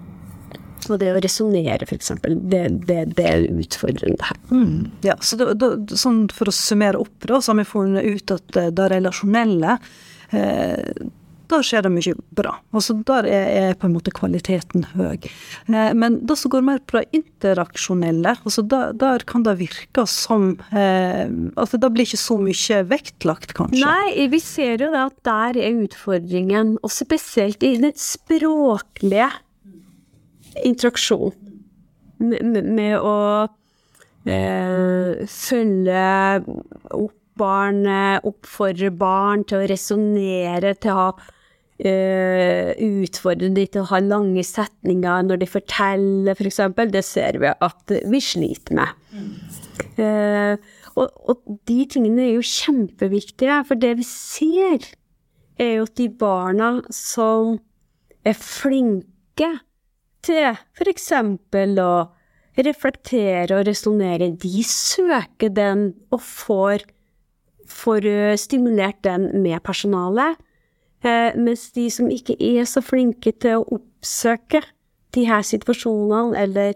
Og 0.90 0.98
det 1.02 1.12
å 1.14 1.20
resonnere, 1.22 1.86
f.eks., 1.86 2.14
det, 2.24 2.62
det, 2.88 3.00
det 3.18 3.26
er 3.28 3.48
utfordrende 3.52 4.32
her. 4.32 4.40
Mm. 4.50 4.92
Ja, 5.06 5.18
så 5.22 5.38
da, 5.40 5.52
da, 5.54 5.74
sånn 5.94 6.24
For 6.34 6.50
å 6.50 6.56
summere 6.56 7.02
opp, 7.02 7.18
da, 7.28 7.42
så 7.42 7.54
har 7.54 7.62
vi 7.62 7.68
funnet 7.70 8.08
ut 8.08 8.34
at 8.34 8.62
det 8.78 8.88
relasjonelle 8.96 9.78
eh, 10.34 10.90
da 11.52 11.60
skjer 11.66 11.86
det 11.86 11.92
mye 11.94 12.16
bra. 12.38 12.56
Altså 12.76 12.96
Der 13.08 13.28
er, 13.30 13.50
er, 13.62 13.78
på 13.80 13.88
en 13.88 13.96
måte 13.96 14.14
kvaliteten 14.16 14.86
høy. 14.94 15.28
Eh, 15.68 15.92
men 15.98 16.20
det 16.28 16.38
som 16.40 16.54
går 16.54 16.66
mer 16.66 16.82
på 16.88 17.00
det 17.00 17.20
interaksjonelle, 17.20 18.36
altså 18.42 18.64
der, 18.72 18.96
der 18.98 19.26
kan 19.28 19.46
det 19.48 19.58
virke 19.60 20.06
som 20.10 20.54
eh, 20.72 21.28
altså 21.60 21.80
Det 21.82 21.92
blir 21.94 22.08
ikke 22.08 22.22
så 22.22 22.38
mye 22.42 22.82
vektlagt, 22.90 23.56
kanskje? 23.58 23.86
Nei, 23.86 24.28
vi 24.32 24.42
ser 24.44 24.82
jo 24.82 24.92
det 24.94 25.06
at 25.06 25.18
der 25.28 25.62
er 25.62 25.80
utfordringen, 25.86 26.76
og 26.82 26.94
spesielt 26.94 27.64
i 27.64 27.76
den 27.82 27.96
språklige 28.00 29.30
interaksjonen. 30.68 31.50
med, 32.22 32.68
med 32.70 33.00
å 33.02 33.16
eh, 34.30 35.26
følge 35.26 36.06
opp 36.94 37.18
barnet, 37.42 38.26
oppfordre 38.28 38.92
barn 38.94 39.46
til 39.48 39.62
å 39.62 39.70
resonnere, 39.70 40.76
til 40.80 40.94
å 40.94 40.98
ha 41.00 41.12
Utfordre 41.82 43.48
de 43.56 43.64
til 43.66 43.82
å 43.82 43.90
ha 43.90 44.00
lange 44.06 44.44
setninger 44.46 45.24
når 45.26 45.42
de 45.42 45.48
forteller, 45.50 46.36
f.eks. 46.36 46.38
For 46.38 46.50
eksempel. 46.52 46.92
det 46.94 47.02
ser 47.08 47.40
vi 47.42 47.50
at 47.50 47.94
vi 48.12 48.22
sliter 48.22 48.78
med. 48.78 49.00
Mm. 49.16 49.32
Eh, 49.98 50.70
og, 50.96 51.10
og, 51.26 51.42
de 51.68 51.80
tingene 51.90 52.28
er 52.28 52.36
jo 52.36 52.46
kjempeviktige, 52.46 53.62
for 53.68 53.80
det 53.80 53.96
vi 54.00 54.06
ser, 54.08 54.86
er 55.62 55.76
jo 55.80 55.88
at 55.88 55.98
de 55.98 56.08
barna 56.22 56.72
som 56.94 57.58
er 58.28 58.38
flinke 58.38 59.50
til 60.26 60.52
f.eks. 60.78 61.12
å 61.82 61.94
reflektere 62.62 63.58
og 63.58 63.68
resonnere, 63.70 64.34
de 64.38 64.64
søker 64.68 65.54
den 65.56 65.88
og 66.12 66.22
får, 66.22 66.86
får 67.72 68.08
eh, 68.10 68.38
stimulert 68.40 69.02
den 69.08 69.30
med 69.42 69.64
personalet. 69.66 70.38
Eh, 71.02 71.34
mens 71.38 71.70
de 71.74 71.88
som 71.94 72.10
ikke 72.14 72.38
er 72.38 72.68
så 72.70 72.84
flinke 72.86 73.34
til 73.42 73.62
å 73.62 73.80
oppsøke 73.80 74.62
de 75.16 75.26
her 75.28 75.44
situasjonene, 75.46 76.38
eller 76.38 76.76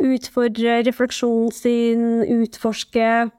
utfordre 0.00 0.80
refleksjonen 0.86 1.52
sin, 1.54 2.08
utforske 2.40 3.30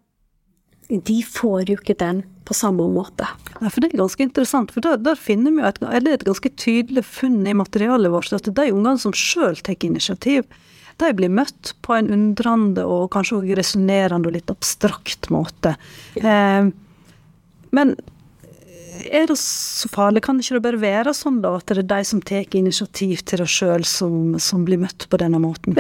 De 0.92 1.22
får 1.24 1.70
jo 1.72 1.78
ikke 1.80 1.96
den 1.96 2.26
på 2.44 2.56
samme 2.58 2.84
måte. 2.92 3.28
Ja, 3.62 3.70
for 3.70 3.80
Det 3.80 3.92
er 3.92 4.02
ganske 4.02 4.26
interessant, 4.26 4.74
for 4.76 4.84
der, 4.84 4.98
der 5.00 5.16
finner 5.16 5.54
vi 5.56 5.64
et, 5.64 5.80
et, 5.82 6.26
ganske 6.28 6.52
tydelig 6.60 7.06
funn 7.08 7.46
i 7.48 7.56
materialet 7.56 8.12
vårt, 8.12 8.34
at 8.36 8.50
de 8.50 8.68
ungene 8.74 9.00
som 9.00 9.16
sjøl 9.16 9.56
tar 9.64 9.80
initiativ, 9.88 10.44
de 11.00 11.12
blir 11.16 11.32
møtt 11.32 11.74
på 11.82 11.96
en 11.96 12.12
undrende 12.12 12.84
og 12.86 13.10
kanskje 13.14 13.40
også 13.40 13.58
resonnerende 13.58 14.30
og 14.30 14.36
litt 14.36 14.52
abstrakt 14.52 15.32
måte. 15.34 15.78
Eh, 16.20 16.68
men 17.72 17.96
er 19.08 19.28
det 19.30 19.38
så 19.40 19.90
farlig? 19.92 20.24
Kan 20.26 20.40
ikke 20.42 20.58
det 20.58 20.64
bare 20.66 20.80
være 20.82 21.14
sånn 21.16 21.40
da, 21.44 21.54
at 21.58 21.70
det 21.72 21.84
er 21.84 21.88
de 21.90 22.08
som 22.08 22.22
tar 22.26 22.58
initiativ 22.58 23.24
til 23.28 23.42
det 23.42 23.48
sjøl, 23.52 23.86
som, 23.88 24.36
som, 24.42 24.66
blir 24.68 24.82
møtt 24.82 25.08
på 25.12 25.20
denne 25.22 25.40
måten? 25.42 25.78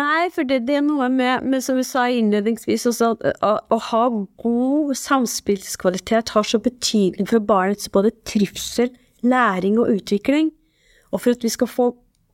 Nei, 0.00 0.22
for 0.34 0.46
det, 0.48 0.62
det, 0.68 0.78
er 0.80 0.84
noe 0.86 1.08
med, 1.12 1.46
med, 1.46 1.64
som 1.64 1.80
vi 1.80 1.86
sa 1.86 2.06
innledningsvis, 2.12 2.86
også, 2.90 3.12
at 3.16 3.42
å, 3.46 3.54
å, 3.72 3.80
ha 3.90 4.02
god 4.44 4.94
samspillskvalitet 5.00 6.34
har 6.36 6.46
så 6.46 6.60
betydning 6.62 7.28
for 7.30 7.42
barnets 7.44 7.90
både 7.92 8.14
trivsel, 8.28 8.92
læring 9.26 9.80
og 9.80 9.90
utvikling. 9.96 10.52
Og 11.10 11.24
for 11.24 11.34
at 11.34 11.44
vi 11.44 11.52
skal 11.52 11.70
få 11.70 11.90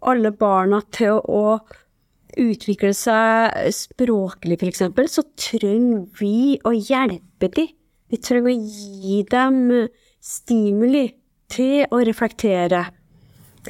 alle 0.07 0.31
barna 0.37 0.83
til 0.95 1.17
å, 1.17 1.23
å 1.57 2.37
utvikle 2.37 2.93
seg 2.97 3.73
språklig, 3.73 4.59
f.eks., 4.61 4.85
så 5.13 5.25
trenger 5.41 6.07
vi 6.21 6.57
å 6.67 6.75
hjelpe 6.77 7.51
dem 7.57 7.76
vi 8.11 8.21
trenger 8.23 8.53
å 8.53 8.57
gi 8.57 9.23
dem 9.31 9.89
stimuli 10.23 11.07
til 11.53 11.87
å 11.91 12.03
reflektere, 12.07 12.85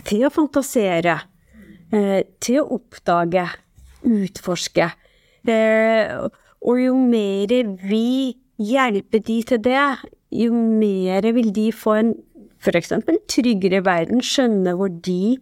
til 0.05 0.26
å 0.28 0.33
fantasere, 0.33 1.21
eh, 1.93 2.23
til 2.40 2.61
å 2.62 2.69
oppdage, 2.78 3.47
utforske. 4.07 4.90
Eh, 5.47 6.28
og 6.66 6.81
jo 6.81 6.95
mer 6.97 7.52
vi 7.87 8.37
hjelper 8.59 9.23
de 9.25 9.43
til 9.43 9.59
det, 9.62 9.88
jo 10.33 10.52
mer 10.52 11.23
vil 11.33 11.52
de 11.52 11.71
få 11.73 11.99
en 12.00 12.14
f.eks. 12.61 12.93
tryggere 13.28 13.85
verden, 13.85 14.23
skjønne 14.25 14.75
hvor 14.76 14.88
de 14.88 15.38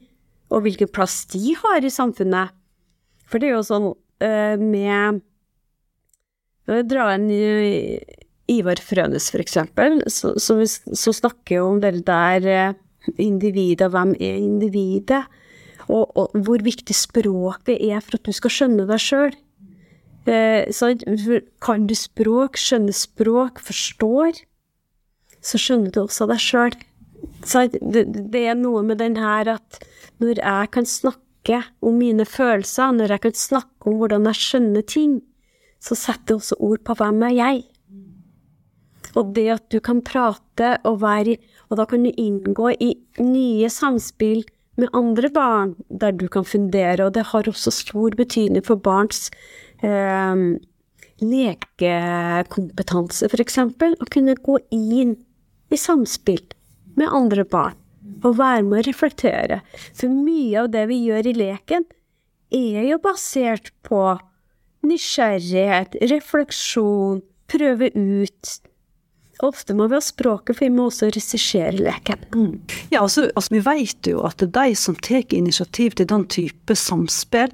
og 0.52 0.66
hvilken 0.66 0.90
plass 0.92 1.24
de 1.32 1.54
har 1.58 1.84
i 1.84 1.90
samfunnet. 1.90 2.52
For 3.26 3.40
det 3.40 3.48
er 3.48 3.56
jo 3.56 3.64
sånn 3.66 3.88
eh, 4.22 4.58
med 4.60 5.22
Dra 6.64 7.10
en 7.12 7.26
Ivar 8.50 8.80
Frønes, 8.82 9.30
for 9.32 9.40
eksempel, 9.40 10.02
som 10.10 11.16
snakker 11.16 11.62
om 11.64 11.80
det 11.80 12.02
der 12.06 12.44
individet, 12.44 12.80
individet, 13.18 13.90
hvem 13.90 14.14
er 14.20 14.36
individet, 14.40 15.24
og, 15.88 16.16
og, 16.16 16.30
hvor 16.46 16.62
viktig 16.64 16.96
språket 16.96 17.76
er 17.76 18.00
for 18.00 18.18
at 18.18 18.24
du 18.24 18.32
skal 18.32 18.52
skjønne 18.52 18.86
deg 18.88 19.02
sjøl. 19.02 19.34
Eh, 20.24 20.64
kan 21.60 21.86
du 21.88 21.94
språk, 21.98 22.56
skjønner 22.60 22.96
språk, 22.96 23.60
forstår, 23.60 24.40
så 25.44 25.60
skjønner 25.60 25.92
du 25.92 26.00
også 26.06 26.28
deg 26.30 26.40
sjøl. 26.40 26.78
Det, 27.44 28.06
det 28.32 28.46
er 28.48 28.56
noe 28.56 28.82
med 28.84 29.00
den 29.00 29.18
her 29.20 29.56
at 29.58 29.84
når 30.22 30.40
jeg 30.40 30.72
kan 30.72 30.88
snakke 30.88 31.60
om 31.84 32.00
mine 32.00 32.24
følelser, 32.24 32.96
når 32.96 33.16
jeg 33.16 33.24
kan 33.26 33.36
snakke 33.36 33.90
om 33.90 34.00
hvordan 34.00 34.28
jeg 34.30 34.40
skjønner 34.40 34.84
ting, 34.88 35.18
så 35.84 35.96
setter 35.98 36.32
jeg 36.32 36.40
også 36.40 36.60
ord 36.64 36.84
på 36.86 36.96
hvem 36.96 37.26
er 37.28 37.36
jeg. 37.36 37.64
Og 39.14 39.34
det 39.36 39.48
at 39.56 39.66
du 39.70 39.78
kan 39.84 40.00
prate 40.04 40.70
og 40.84 41.00
være 41.02 41.36
Og 41.70 41.76
da 41.78 41.84
kan 41.90 42.04
du 42.04 42.10
inngå 42.10 42.66
i 42.80 42.90
nye 43.22 43.68
samspill 43.70 44.44
med 44.76 44.88
andre 44.92 45.30
barn, 45.30 45.74
der 45.88 46.12
du 46.12 46.28
kan 46.28 46.44
fundere, 46.44 47.04
og 47.06 47.12
det 47.14 47.24
har 47.30 47.42
også 47.46 47.70
stor 47.70 48.10
betydning 48.18 48.64
for 48.66 48.74
barns 48.74 49.30
eh, 49.86 50.34
lekekompetanse, 51.22 53.30
f.eks. 53.30 53.58
Å 53.58 54.06
kunne 54.10 54.34
gå 54.34 54.58
inn 54.74 55.14
i 55.70 55.76
samspill 55.78 56.42
med 56.98 57.08
andre 57.10 57.44
barn 57.46 57.74
og 58.24 58.38
være 58.38 58.62
med 58.66 58.80
å 58.80 58.86
reflektere. 58.88 59.60
For 59.96 60.08
mye 60.10 60.64
av 60.64 60.70
det 60.74 60.84
vi 60.90 61.02
gjør 61.06 61.30
i 61.30 61.36
leken, 61.38 61.86
er 62.54 62.82
jo 62.86 63.00
basert 63.02 63.72
på 63.86 64.00
nysgjerrighet, 64.84 65.96
refleksjon, 66.12 67.22
prøve 67.50 67.90
ut 67.94 68.52
Ofte 69.44 69.76
må 69.76 69.88
vi 69.90 69.98
ha 69.98 70.02
språket, 70.04 70.56
for 70.56 70.66
vi 70.66 70.72
må 70.74 70.88
også 70.88 71.10
regissere 71.12 71.74
leken. 71.76 72.24
Mm. 72.34 72.56
Ja, 72.90 73.02
altså, 73.02 73.28
altså, 73.34 73.54
Vi 73.54 73.62
vet 73.66 74.10
jo 74.10 74.24
at 74.26 74.38
det 74.40 74.50
er 74.50 74.72
de 74.72 74.74
som 74.78 74.96
tar 74.96 75.24
initiativ 75.30 75.96
til 75.98 76.08
den 76.10 76.26
type 76.26 76.76
samspill, 76.76 77.52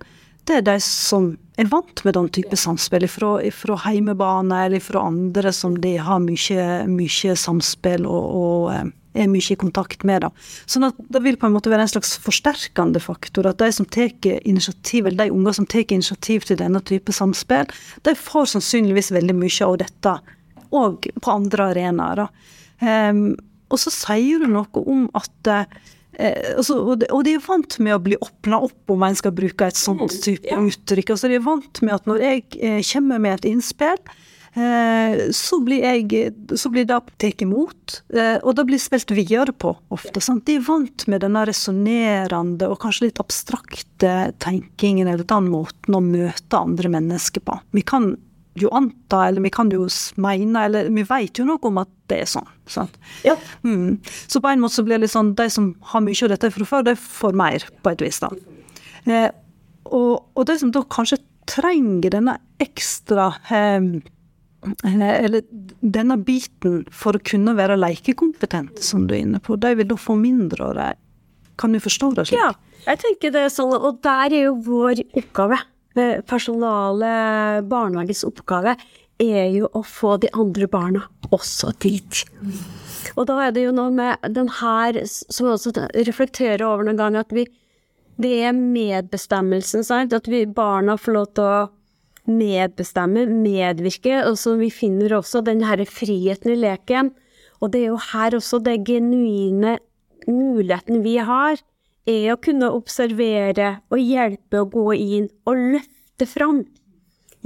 det 0.48 0.56
er 0.56 0.64
de 0.66 0.78
som 0.82 1.34
er 1.60 1.68
vant 1.70 2.00
med 2.06 2.16
den 2.16 2.30
type 2.32 2.56
samspill 2.56 3.04
fra, 3.10 3.34
fra 3.54 3.76
heimebane 3.84 4.64
eller 4.66 4.82
fra 4.82 5.04
andre 5.10 5.52
som 5.52 5.76
de 5.82 5.96
har 6.00 6.22
mye, 6.24 6.64
mye 6.88 7.36
samspill 7.36 8.06
og, 8.08 8.32
og 8.40 8.72
eh, 8.72 8.88
er 9.14 9.30
mye 9.30 9.52
i 9.52 9.58
kontakt 9.58 10.04
med. 10.06 10.24
Da. 10.24 10.30
Sånn 10.70 10.86
at 10.88 10.98
Det 11.10 11.22
vil 11.24 11.38
på 11.38 11.48
en 11.48 11.54
måte 11.56 11.70
være 11.72 11.86
en 11.86 11.92
slags 11.92 12.16
forsterkende 12.22 13.02
faktor. 13.02 13.48
At 13.50 13.60
de 13.62 13.70
som 13.74 13.86
tar 13.86 14.12
initiativ, 14.40 15.06
eller 15.06 15.26
de 15.26 15.36
unger 15.36 15.58
som 15.58 15.66
tar 15.66 15.86
initiativ 15.90 16.46
til 16.46 16.60
denne 16.60 16.80
type 16.80 17.12
samspill, 17.12 17.70
de 18.06 18.14
får 18.16 18.54
sannsynligvis 18.54 19.12
veldig 19.14 19.36
mye 19.36 19.66
av 19.66 19.80
dette 19.82 20.18
og 20.76 21.06
på 21.20 21.32
andre 21.34 21.70
arenaer. 21.72 22.26
Um, 22.80 23.34
og 23.70 23.78
så 23.78 23.92
sier 23.94 24.42
du 24.42 24.50
noe 24.50 24.82
om 24.82 25.06
at 25.18 25.50
eh, 25.50 26.56
altså, 26.56 26.78
og, 26.80 26.96
de, 27.02 27.10
og 27.14 27.22
de 27.26 27.36
er 27.38 27.44
vant 27.44 27.78
med 27.82 27.96
å 27.96 28.02
bli 28.02 28.18
åpna 28.20 28.62
opp, 28.66 28.80
om 28.92 29.06
en 29.06 29.18
skal 29.18 29.34
bruke 29.36 29.70
et 29.70 29.78
sånt 29.78 30.18
type 30.24 30.56
uttrykk. 30.58 31.14
Altså, 31.14 31.30
de 31.30 31.38
er 31.38 31.46
vant 31.46 31.84
med 31.84 31.96
at 31.96 32.10
når 32.10 32.26
jeg 32.26 32.44
eh, 32.58 32.80
kommer 32.92 33.22
med 33.22 33.38
et 33.38 33.50
innspill, 33.52 34.00
eh, 34.58 35.22
så 35.36 35.60
blir 35.62 35.86
jeg 35.86 36.32
så 36.58 36.72
blir 36.74 36.88
det 36.88 36.98
tatt 37.22 37.44
imot, 37.46 38.00
eh, 38.16 38.38
og 38.42 38.56
det 38.58 38.66
blir 38.72 38.82
spilt 38.82 39.14
videre 39.14 39.54
på 39.54 39.76
ofte. 39.94 40.22
Sant? 40.24 40.44
De 40.48 40.58
er 40.58 40.66
vant 40.66 41.06
med 41.10 41.22
denne 41.22 41.44
resonnerende 41.48 42.70
og 42.70 42.80
kanskje 42.82 43.08
litt 43.08 43.22
abstrakte 43.22 44.16
tenkingen 44.42 45.12
eller 45.12 45.28
den 45.28 45.52
måten 45.52 45.94
å 45.94 46.02
møte 46.02 46.58
andre 46.58 46.90
mennesker 46.98 47.46
på. 47.46 47.60
Vi 47.76 47.86
kan 47.86 48.16
jo 48.58 48.70
anta, 48.74 49.28
eller 49.28 49.44
vi 49.44 49.52
kan 49.54 49.70
jo 49.70 49.86
mene, 50.20 50.64
eller 50.66 50.90
vi 50.90 51.04
vet 51.06 51.38
jo 51.38 51.46
noe 51.46 51.62
om 51.70 51.80
at 51.82 51.90
det 52.10 52.22
er 52.24 52.30
sånn. 52.30 52.48
sant? 52.66 52.96
Ja. 53.26 53.36
Mm. 53.62 54.00
Så 54.26 54.42
på 54.42 54.50
en 54.50 54.62
måte 54.62 54.80
så 54.80 54.84
blir 54.86 54.98
det 54.98 55.06
litt 55.06 55.14
sånn, 55.14 55.34
de 55.38 55.46
som 55.52 55.72
har 55.92 56.02
mye 56.04 56.24
av 56.26 56.32
dette 56.34 56.50
fra 56.54 56.68
før, 56.72 56.86
de 56.90 56.96
får 56.98 57.36
mer, 57.38 57.66
på 57.82 57.92
et 57.92 58.02
vis. 58.04 58.20
da. 58.22 58.30
Eh, 59.06 59.28
og, 59.90 60.14
og 60.34 60.48
de 60.48 60.58
som 60.60 60.72
da 60.74 60.82
kanskje 60.90 61.20
trenger 61.50 62.12
denne 62.14 62.36
ekstra 62.62 63.30
eh, 63.50 63.86
eller 64.84 65.46
denne 65.80 66.18
biten 66.20 66.82
for 66.92 67.16
å 67.16 67.22
kunne 67.24 67.54
være 67.56 67.78
lekekompetent, 67.80 68.82
som 68.84 69.06
du 69.08 69.14
er 69.16 69.24
inne 69.24 69.40
på, 69.42 69.56
de 69.56 69.72
vil 69.78 69.88
da 69.88 69.96
få 69.96 70.18
mindre 70.20 70.66
av 70.66 70.74
det. 70.76 70.90
Kan 71.60 71.72
du 71.72 71.80
forstå 71.80 72.12
det 72.16 72.26
slik? 72.28 72.40
Ja, 72.40 72.52
jeg 72.86 73.00
tenker 73.02 73.32
det 73.34 73.46
er 73.46 73.52
sånn, 73.52 73.72
og 73.76 74.00
der 74.04 74.32
er 74.32 74.50
jo 74.50 74.56
vår 74.66 75.04
oppgave. 75.20 75.60
Personalet, 75.94 77.66
barnehagets 77.70 78.22
oppgave, 78.28 78.76
er 79.20 79.50
jo 79.52 79.68
å 79.76 79.82
få 79.84 80.16
de 80.22 80.30
andre 80.38 80.68
barna 80.70 81.02
også 81.34 81.72
dit. 81.82 82.22
Og 83.18 83.26
da 83.28 83.36
er 83.46 83.54
det 83.54 83.66
jo 83.66 83.74
noe 83.74 83.92
med 83.92 84.22
den 84.36 84.48
her, 84.60 85.00
som 85.06 85.48
jeg 85.48 85.56
også 85.56 85.88
reflekterer 86.08 86.64
over 86.66 86.86
noen 86.86 87.00
ganger, 87.00 87.26
at 87.26 87.34
vi 87.34 87.48
Det 88.20 88.42
er 88.44 88.52
medbestemmelsen, 88.52 89.80
sant? 89.80 90.12
At 90.12 90.26
vi 90.28 90.42
barna 90.44 90.98
får 91.00 91.14
lov 91.14 91.28
til 91.38 91.46
å 91.46 91.70
medbestemme, 92.28 93.22
medvirke, 93.24 94.18
og 94.28 94.36
så 94.36 94.58
vi 94.60 94.68
finner 94.68 95.14
også 95.16 95.40
den 95.46 95.62
herre 95.64 95.86
friheten 95.88 96.52
i 96.52 96.58
leken. 96.60 97.14
Og 97.64 97.72
det 97.72 97.80
er 97.80 97.94
jo 97.94 98.02
her 98.10 98.36
også 98.36 98.60
det 98.60 98.82
genuine 98.84 99.78
muligheten 100.28 101.00
vi 101.00 101.16
har, 101.16 101.56
er 102.08 102.32
å 102.32 102.40
kunne 102.40 102.70
observere 102.72 103.80
og 103.92 104.00
hjelpe 104.00 104.62
å 104.62 104.68
gå 104.70 104.86
inn 104.96 105.28
og 105.48 105.64
løfte 105.76 106.28
fram. 106.28 106.62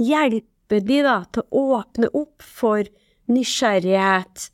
Hjelpe 0.01 0.81
de 0.83 1.01
da 1.05 1.21
til 1.33 1.45
å 1.49 1.65
åpne 1.79 2.11
opp 2.15 2.43
for 2.43 2.87
nysgjerrighet 3.31 4.49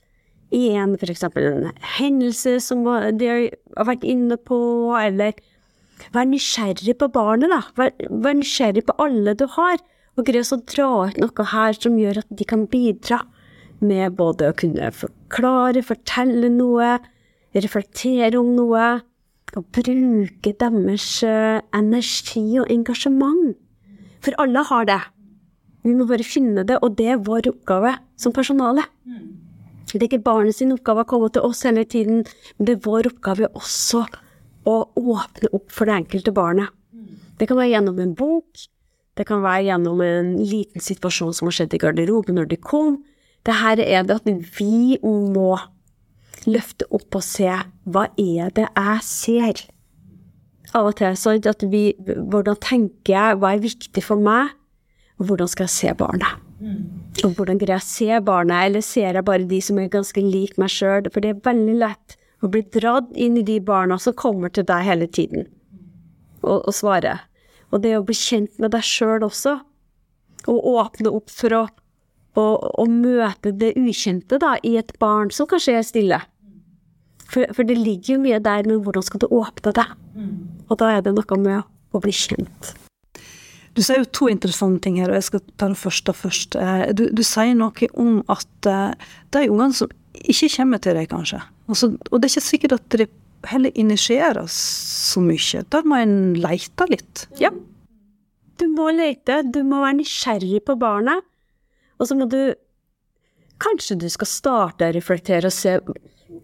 i 0.51 0.67
en 0.75 0.97
eksempel 0.99 1.47
en 1.47 1.69
hendelse 1.97 2.57
som 2.63 2.83
de 3.17 3.29
har 3.31 3.87
vært 3.87 4.03
inne 4.03 4.35
på, 4.35 4.57
eller 4.99 5.37
vær 6.11 6.27
nysgjerrig 6.27 6.97
på 6.99 7.07
barnet, 7.13 7.51
da. 7.53 7.61
Vær, 7.77 7.93
vær 8.09 8.35
nysgjerrig 8.35 8.83
på 8.87 8.97
alle 8.99 9.35
du 9.37 9.45
har, 9.55 9.79
og 10.19 10.27
greie 10.27 10.43
å 10.43 10.59
dra 10.67 10.89
ut 11.07 11.21
noe 11.21 11.45
her 11.53 11.77
som 11.77 11.95
gjør 11.99 12.19
at 12.23 12.33
de 12.35 12.47
kan 12.47 12.65
bidra 12.71 13.21
med 13.81 14.17
både 14.17 14.51
å 14.51 14.57
kunne 14.57 14.91
forklare, 14.93 15.83
fortelle 15.85 16.51
noe, 16.51 16.97
reflektere 17.55 18.37
om 18.39 18.51
noe, 18.57 18.89
og 19.57 19.67
bruke 19.75 20.53
deres 20.59 21.07
eh, 21.27 21.59
energi 21.75 22.45
og 22.61 22.69
engasjement. 22.71 23.57
For 24.21 24.37
alle 24.41 24.63
har 24.69 24.87
det. 24.87 25.01
Vi 25.83 25.93
må 25.97 26.05
bare 26.05 26.25
finne 26.25 26.63
det, 26.67 26.77
og 26.85 26.97
det 26.97 27.07
er 27.09 27.23
vår 27.25 27.49
oppgave 27.49 27.95
som 28.21 28.33
personale. 28.33 28.85
Det 29.91 29.97
er 29.99 30.07
ikke 30.07 30.23
barnet 30.23 30.55
sin 30.55 30.71
oppgave 30.71 31.03
å 31.03 31.09
komme 31.09 31.31
til 31.33 31.43
oss 31.43 31.65
hele 31.67 31.83
tiden, 31.83 32.21
men 32.57 32.67
det 32.67 32.77
er 32.77 32.85
vår 32.85 33.09
oppgave 33.09 33.49
også 33.57 34.05
å 34.69 34.75
åpne 34.95 35.49
opp 35.51 35.73
for 35.73 35.89
det 35.89 35.97
enkelte 36.03 36.33
barnet. 36.35 36.69
Det 37.39 37.49
kan 37.49 37.57
være 37.57 37.73
gjennom 37.73 37.99
en 37.99 38.13
bok, 38.15 38.67
det 39.17 39.25
kan 39.27 39.41
være 39.43 39.65
gjennom 39.67 40.01
en 40.05 40.35
liten 40.37 40.83
situasjon 40.83 41.33
som 41.35 41.49
har 41.49 41.57
skjedd 41.57 41.75
i 41.75 41.81
garderoben 41.81 42.37
når 42.37 42.51
de 42.53 42.59
kom. 42.61 43.01
Det 43.43 43.57
her 43.57 43.81
er 43.81 44.05
det 44.05 44.19
at 44.21 44.29
vi 44.59 44.99
må 45.01 45.57
løfte 46.47 46.87
opp 46.89 47.19
og 47.19 47.25
se 47.25 47.49
hva 47.85 48.07
er 48.19 48.53
det 48.55 48.67
jeg 48.67 49.05
ser? 49.05 49.65
Av 50.77 50.87
og 50.87 50.95
til 50.99 51.17
sånn 51.19 51.43
at 51.49 51.65
vi 51.67 51.91
Hvordan 51.99 52.55
tenker 52.63 53.13
jeg? 53.13 53.39
Hva 53.41 53.53
er 53.53 53.63
viktig 53.65 54.03
for 54.05 54.21
meg? 54.21 54.53
Og 55.19 55.27
hvordan 55.29 55.49
skal 55.51 55.67
jeg 55.67 55.75
se 55.75 55.93
barnet? 55.99 56.39
Og 57.25 57.33
hvordan 57.35 57.59
greier 57.59 57.79
jeg 57.79 57.83
å 57.83 57.89
se 57.89 58.19
barnet, 58.25 58.67
eller 58.67 58.85
ser 58.85 59.17
jeg 59.17 59.25
bare 59.25 59.47
de 59.49 59.59
som 59.65 59.79
er 59.81 59.89
ganske 59.91 60.21
lik 60.21 60.57
meg 60.61 60.71
sjøl? 60.73 61.09
For 61.11 61.23
det 61.23 61.33
er 61.33 61.43
veldig 61.45 61.75
lett 61.81 62.15
å 62.41 62.49
bli 62.49 62.61
dratt 62.73 63.11
inn 63.13 63.37
i 63.37 63.45
de 63.45 63.59
barna 63.65 63.97
som 64.01 64.15
kommer 64.17 64.53
til 64.53 64.65
deg 64.69 64.85
hele 64.85 65.07
tiden, 65.09 65.45
og, 66.41 66.63
og 66.65 66.73
svare. 66.73 67.19
Og 67.71 67.83
det 67.83 67.95
å 67.97 68.05
bli 68.05 68.15
kjent 68.17 68.57
med 68.61 68.73
deg 68.73 68.85
sjøl 68.85 69.25
også, 69.27 69.59
og 70.49 70.69
åpne 70.73 71.13
opp 71.13 71.29
for 71.29 71.53
å, 71.53 71.61
og, 72.39 72.65
og 72.81 72.89
møte 72.89 73.53
det 73.53 73.75
ukjente 73.77 74.39
da, 74.41 74.55
i 74.65 74.77
et 74.81 74.93
barn 75.01 75.29
som 75.33 75.49
kanskje 75.49 75.77
er 75.77 75.85
stille. 75.85 76.21
For, 77.31 77.47
for 77.55 77.67
det 77.67 77.77
ligger 77.79 78.17
jo 78.17 78.21
mye 78.25 78.39
der, 78.43 78.65
men 78.67 78.81
hvordan 78.83 79.05
skal 79.07 79.21
du 79.23 79.27
åpne 79.31 79.71
det? 79.77 79.87
Og 80.67 80.77
da 80.81 80.89
er 80.97 81.03
det 81.05 81.13
noe 81.15 81.37
med 81.39 81.95
å 81.95 82.01
bli 82.03 82.11
kjent. 82.15 82.73
Du 83.71 83.79
sier 83.79 84.01
jo 84.01 84.09
to 84.11 84.27
interessante 84.27 84.83
ting 84.83 84.97
her, 84.99 85.07
og 85.13 85.15
jeg 85.15 85.27
skal 85.29 85.43
ta 85.55 85.69
det 85.71 85.79
første 85.79 86.13
først. 86.15 86.57
Eh, 86.59 86.91
Du, 86.91 87.05
du 87.15 87.23
sier 87.23 87.55
noe 87.55 87.87
om 87.95 88.17
at 88.31 88.67
eh, 88.67 89.07
de 89.31 89.45
ungene 89.47 89.77
som 89.77 89.91
ikke 90.27 90.49
kommer 90.57 90.81
til 90.83 90.97
deg, 90.99 91.07
kanskje, 91.11 91.39
altså, 91.71 91.93
og 92.11 92.19
det 92.19 92.27
er 92.27 92.33
ikke 92.33 92.49
sikkert 92.49 92.75
at 92.75 92.97
de 92.99 93.07
heller 93.47 93.71
initierer 93.79 94.45
så 94.51 95.23
mye. 95.23 95.63
Da 95.71 95.79
må 95.87 96.01
en 96.03 96.17
lete 96.35 96.87
litt. 96.91 97.23
Ja. 97.39 97.49
Du 98.59 98.67
må 98.75 98.91
lete, 98.93 99.39
du 99.47 99.63
må 99.65 99.79
være 99.81 100.01
nysgjerrig 100.01 100.65
på 100.67 100.75
barnet, 100.77 101.23
og 101.97 102.11
så 102.11 102.17
må 102.19 102.27
du 102.29 102.53
Kanskje 103.61 103.93
du 104.01 104.07
skal 104.09 104.25
starte 104.25 104.87
å 104.89 104.93
reflektere 104.95 105.45
og 105.45 105.53
se 105.53 105.75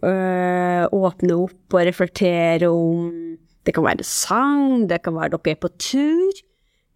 øh, 0.03 0.83
Åpne 0.93 1.37
opp 1.37 1.73
og 1.73 1.87
reflektere 1.87 2.69
om 2.69 3.37
Det 3.65 3.73
kan 3.75 3.83
være 3.83 4.03
sang, 4.03 4.87
det 4.89 5.01
kan 5.03 5.15
være 5.15 5.35
dere 5.35 5.51
er 5.51 5.59
på 5.59 5.67
tur. 5.75 6.37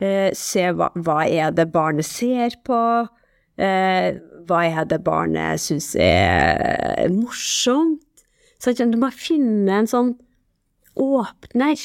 Øh, 0.01 0.31
se 0.33 0.69
hva, 0.71 0.87
hva 0.95 1.25
er 1.27 1.51
det 1.51 1.67
barnet 1.71 2.05
ser 2.07 2.55
på. 2.65 2.79
Øh, 3.59 4.19
hva 4.47 4.61
er 4.65 4.87
det 4.87 5.03
barnet 5.03 5.59
syns 5.59 5.95
er 5.99 7.09
morsomt? 7.11 7.99
Så 8.61 8.71
du 8.77 8.97
må 9.01 9.09
finne 9.11 9.81
en 9.81 9.89
sånn 9.89 10.13
åpner 10.95 11.79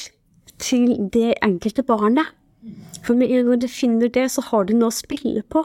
til 0.61 0.95
det 1.13 1.33
enkelte 1.43 1.83
barnet. 1.83 2.31
For 3.03 3.15
gang 3.17 3.61
du 3.61 3.67
finner 3.67 4.07
det, 4.07 4.29
så 4.31 4.43
har 4.49 4.67
du 4.67 4.75
noe 4.75 4.91
å 4.91 4.95
spille 4.95 5.43
på. 5.43 5.63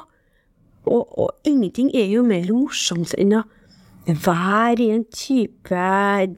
Og, 0.82 1.18
og 1.18 1.30
ingenting 1.46 1.90
er 1.94 2.08
jo 2.10 2.24
mer 2.26 2.48
morsomt 2.52 3.14
enn 3.18 3.36
å 3.38 3.42
være 4.06 4.82
i 4.82 4.90
en 4.90 5.04
type 5.14 5.82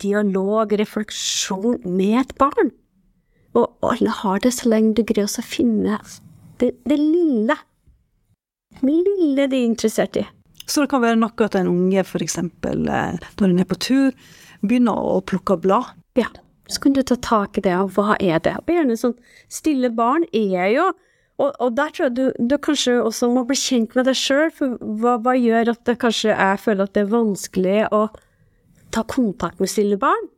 dialog, 0.03 0.73
refleksjon, 0.79 1.81
med 1.85 2.21
et 2.21 2.35
barn. 2.39 2.73
Og 3.55 3.71
alle 3.83 4.11
har 4.11 4.39
det 4.45 4.53
så 4.53 4.69
lenge 4.69 4.95
du 4.99 5.05
greier 5.07 5.31
å 5.31 5.45
finne 5.47 5.99
det, 6.61 6.73
det 6.85 6.99
lille. 6.99 7.57
Det 8.81 8.95
lille 9.07 9.47
de 9.47 9.61
er 9.61 9.69
interessert 9.69 10.19
i. 10.19 10.25
Så 10.67 10.83
det 10.83 10.91
kan 10.91 11.03
være 11.05 11.21
noe 11.21 11.47
at 11.47 11.57
en 11.59 11.71
unge 11.71 12.03
f.eks. 12.03 12.39
når 12.41 13.49
en 13.49 13.61
er 13.61 13.69
på 13.69 13.79
tur, 13.79 14.15
begynner 14.65 14.97
å 14.97 15.21
plukke 15.21 15.59
blad. 15.61 15.93
Ja, 16.19 16.31
så 16.69 16.81
kan 16.81 16.95
du 16.97 17.03
ta 17.03 17.17
tak 17.21 17.59
i 17.59 17.65
det, 17.65 17.75
og 17.77 17.95
hva 17.97 18.17
er 18.19 18.41
det? 18.45 18.57
Og 18.63 18.73
gjerne 18.73 18.97
sånn 18.99 19.17
stille 19.53 19.91
barn 19.95 20.25
er 20.33 20.71
jo 20.73 20.89
og, 21.43 21.51
og 21.59 21.75
der 21.75 21.91
tror 21.91 22.07
jeg 22.07 22.15
du, 22.17 22.25
du 22.39 22.57
kanskje 22.63 23.01
også 23.03 23.29
må 23.33 23.43
bli 23.49 23.57
kjent 23.59 23.97
med 23.99 24.07
deg 24.07 24.19
sjøl, 24.19 24.53
for 24.55 24.77
hva, 25.01 25.17
hva 25.23 25.35
gjør 25.35 25.73
at 25.75 25.83
det 25.89 25.99
kanskje 26.03 26.31
jeg 26.31 26.63
føler 26.63 26.87
at 26.87 26.95
det 26.95 27.03
er 27.03 27.13
vanskelig 27.15 27.81
å 27.95 28.05
ta 28.95 29.03
kontakt 29.11 29.63
med 29.63 29.73
stille 29.73 29.99
barn? 30.01 30.31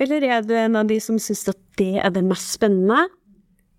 Eller 0.00 0.24
er 0.24 0.44
du 0.46 0.54
en 0.56 0.78
av 0.80 0.88
de 0.88 0.96
som 1.04 1.18
syns 1.20 1.44
at 1.52 1.60
det 1.76 1.98
er 2.00 2.12
det 2.14 2.24
mest 2.24 2.54
spennende 2.56 3.10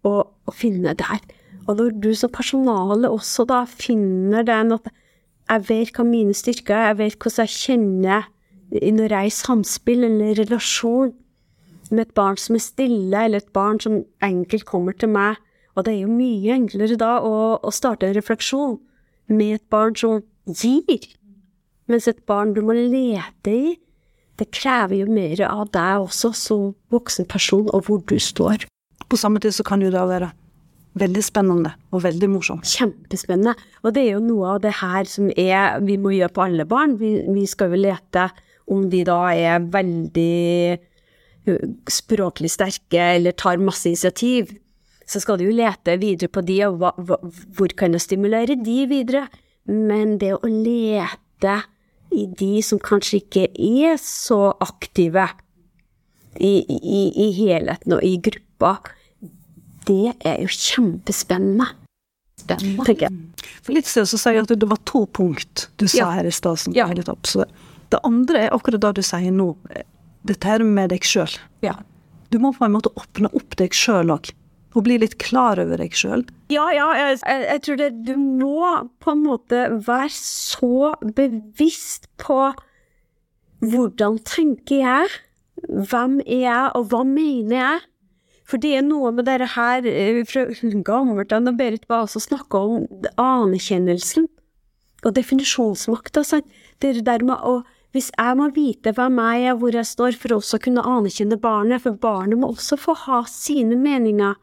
å, 0.06 0.14
å 0.22 0.54
finne 0.54 0.94
der? 0.98 1.24
Og 1.66 1.78
når 1.80 1.98
du 2.04 2.12
som 2.18 2.30
personale 2.34 3.10
også 3.10 3.48
da 3.50 3.64
finner 3.70 4.46
den 4.46 4.76
at 4.78 4.92
jeg 5.52 5.66
vet 5.68 5.98
hva 5.98 6.06
mine 6.06 6.36
styrker 6.38 6.78
er, 6.78 6.92
jeg 6.92 7.00
vet 7.02 7.18
hvordan 7.18 7.50
jeg 7.50 7.58
kjenner 7.58 8.30
når 8.72 9.12
jeg 9.12 9.18
er 9.18 9.28
i 9.28 9.34
samspill 9.36 10.06
eller 10.08 10.38
relasjon 10.40 11.12
med 11.92 12.06
et 12.06 12.14
barn 12.16 12.38
som 12.40 12.56
er 12.56 12.64
stille, 12.64 13.24
eller 13.26 13.42
et 13.42 13.52
barn 13.52 13.82
som 13.84 13.98
enkelt 14.24 14.64
kommer 14.70 14.96
til 14.96 15.12
meg. 15.12 15.36
Og 15.76 15.86
det 15.86 15.94
er 15.94 16.04
jo 16.04 16.12
mye 16.12 16.58
enklere 16.58 16.98
da 17.00 17.18
å, 17.24 17.36
å 17.62 17.72
starte 17.74 18.08
en 18.08 18.18
refleksjon 18.18 18.78
med 19.32 19.60
et 19.60 19.66
barn 19.72 19.96
som 19.96 20.20
gir, 20.48 21.08
mens 21.88 22.10
et 22.10 22.20
barn 22.28 22.54
du 22.56 22.62
må 22.66 22.76
lete 22.76 23.54
i, 23.54 23.78
det 24.40 24.50
krever 24.56 25.04
jo 25.04 25.08
mer 25.12 25.44
av 25.46 25.68
deg 25.76 26.06
også 26.08 26.32
som 26.36 26.70
voksen 26.94 27.28
person, 27.30 27.68
og 27.70 27.88
hvor 27.88 28.02
du 28.10 28.18
står. 28.20 28.66
På 29.12 29.20
samme 29.20 29.42
tid 29.44 29.54
så 29.54 29.66
kan 29.68 29.84
jo 29.84 29.92
det 29.94 30.02
være 30.10 30.32
veldig 31.00 31.24
spennende 31.24 31.74
og 31.94 32.04
veldig 32.04 32.30
morsomt. 32.32 32.68
Kjempespennende. 32.68 33.54
Og 33.86 33.94
det 33.96 34.06
er 34.06 34.16
jo 34.16 34.24
noe 34.26 34.56
av 34.56 34.64
det 34.64 34.74
her 34.82 35.08
som 35.08 35.30
er, 35.38 35.78
vi 35.86 35.98
må 36.02 36.16
gjøre 36.16 36.34
på 36.36 36.46
alle 36.48 36.66
barn. 36.68 36.98
Vi, 37.00 37.14
vi 37.32 37.46
skal 37.48 37.72
jo 37.72 37.84
lete 37.86 38.28
om 38.72 38.88
de 38.92 39.04
da 39.08 39.20
er 39.36 39.70
veldig 39.72 40.80
språklig 41.90 42.52
sterke 42.54 43.02
eller 43.16 43.34
tar 43.38 43.62
masse 43.62 43.88
initiativ, 43.90 44.52
så 45.12 45.20
skal 45.24 45.40
du 45.40 45.46
jo 45.50 45.56
lete 45.56 45.98
videre 46.02 46.32
på 46.32 46.44
de, 46.48 46.58
og 46.70 46.80
hva, 46.82 46.92
hva, 46.98 47.18
hvor 47.58 47.74
kan 47.78 47.92
du 47.96 48.00
stimulere 48.02 48.56
de 48.60 48.78
videre? 48.90 49.26
Men 49.68 50.16
det 50.22 50.32
å 50.38 50.48
lete 50.48 51.58
i 52.16 52.26
de 52.40 52.62
som 52.66 52.80
kanskje 52.82 53.20
ikke 53.22 53.44
er 53.52 54.00
så 54.02 54.54
aktive 54.64 55.28
i, 56.40 56.54
i, 56.64 57.02
i 57.26 57.28
helheten 57.38 57.96
og 57.98 58.04
i 58.08 58.16
gruppa, 58.24 58.78
det 59.88 60.14
er 60.28 60.42
jo 60.44 60.50
kjempespennende. 60.54 61.68
Spennende, 62.42 62.86
tenker 62.88 63.08
jeg. 63.08 63.52
For 63.62 63.76
litt 63.76 63.90
siden 63.90 64.08
så 64.10 64.18
sier 64.20 64.40
jeg 64.40 64.48
at 64.48 64.54
det 64.64 64.70
var 64.72 64.80
to 64.90 65.04
punkt 65.14 65.68
du 65.82 65.86
sa 65.88 65.98
Ja. 66.06 66.10
her 66.18 66.30
i 66.30 66.34
stad 66.34 66.58
som 66.62 66.74
Ja. 66.78 66.88
var 66.90 66.98
litt 66.98 67.10
opp. 67.12 67.28
Så 67.30 67.46
det 67.92 68.00
andre 68.08 68.46
er 68.48 68.56
akkurat 68.56 68.82
det 68.82 68.96
du 68.98 69.04
sier 69.06 69.32
nå. 69.36 69.52
Dette 70.26 70.48
her 70.48 70.64
med 70.66 70.90
deg 70.94 71.02
sjøl. 71.06 71.34
Ja. 71.66 71.76
Du 72.32 72.40
må 72.40 72.54
på 72.56 72.66
en 72.66 72.72
måte 72.74 72.92
åpne 72.96 73.30
opp 73.36 73.56
deg 73.60 73.72
sjøl 73.76 74.14
òg. 74.14 74.32
Og 74.72 74.86
bli 74.86 74.98
litt 75.02 75.18
klar 75.20 75.60
over 75.60 75.82
deg 75.82 75.96
sjøl. 75.98 76.24
Ja, 76.54 76.70
ja, 76.72 76.88
jeg, 76.96 77.20
jeg, 77.28 77.62
tror 77.66 77.80
det 77.80 77.90
Du 78.08 78.14
må 78.16 78.64
på 79.04 79.16
en 79.16 79.26
måte 79.26 79.66
være 79.84 80.12
så 80.16 80.94
bevisst 81.18 82.08
på 82.22 82.54
hvordan 83.62 84.18
tenker 84.26 84.80
jeg, 84.82 85.10
hvem 85.70 86.18
er 86.26 86.46
jeg, 86.48 86.70
og 86.78 86.88
hva 86.90 87.04
mener 87.06 87.58
jeg? 87.58 87.82
For 88.50 88.60
det 88.60 88.72
er 88.76 88.84
noe 88.84 89.14
med 89.16 89.28
dette 89.30 89.52
her 89.54 89.86
eh, 89.88 90.24
fra 90.28 90.48
gammelt 90.88 91.32
av, 91.32 91.44
når 91.46 91.58
Berit 91.60 91.86
var 91.92 92.08
også 92.08 92.24
snakka 92.26 92.64
om 92.66 92.88
anerkjennelsen 93.22 94.28
og 95.06 95.14
definisjonsmakta. 95.16 96.24
sant? 96.28 96.50
Det 96.80 97.06
der 97.06 97.24
med 97.24 97.38
å 97.38 97.62
Hvis 97.92 98.08
jeg 98.16 98.36
må 98.40 98.46
vite 98.56 98.94
hvem 98.96 99.18
jeg 99.20 99.48
er, 99.52 99.56
hvor 99.60 99.76
jeg 99.76 99.84
står, 99.84 100.16
for 100.16 100.32
også 100.38 100.56
å 100.56 100.62
kunne 100.64 100.84
anerkjenne 100.88 101.36
barnet, 101.36 101.82
for 101.84 101.92
barnet 101.92 102.40
må 102.40 102.54
også 102.54 102.78
få 102.80 102.94
ha 102.96 103.18
sine 103.28 103.76
meninger, 103.76 104.38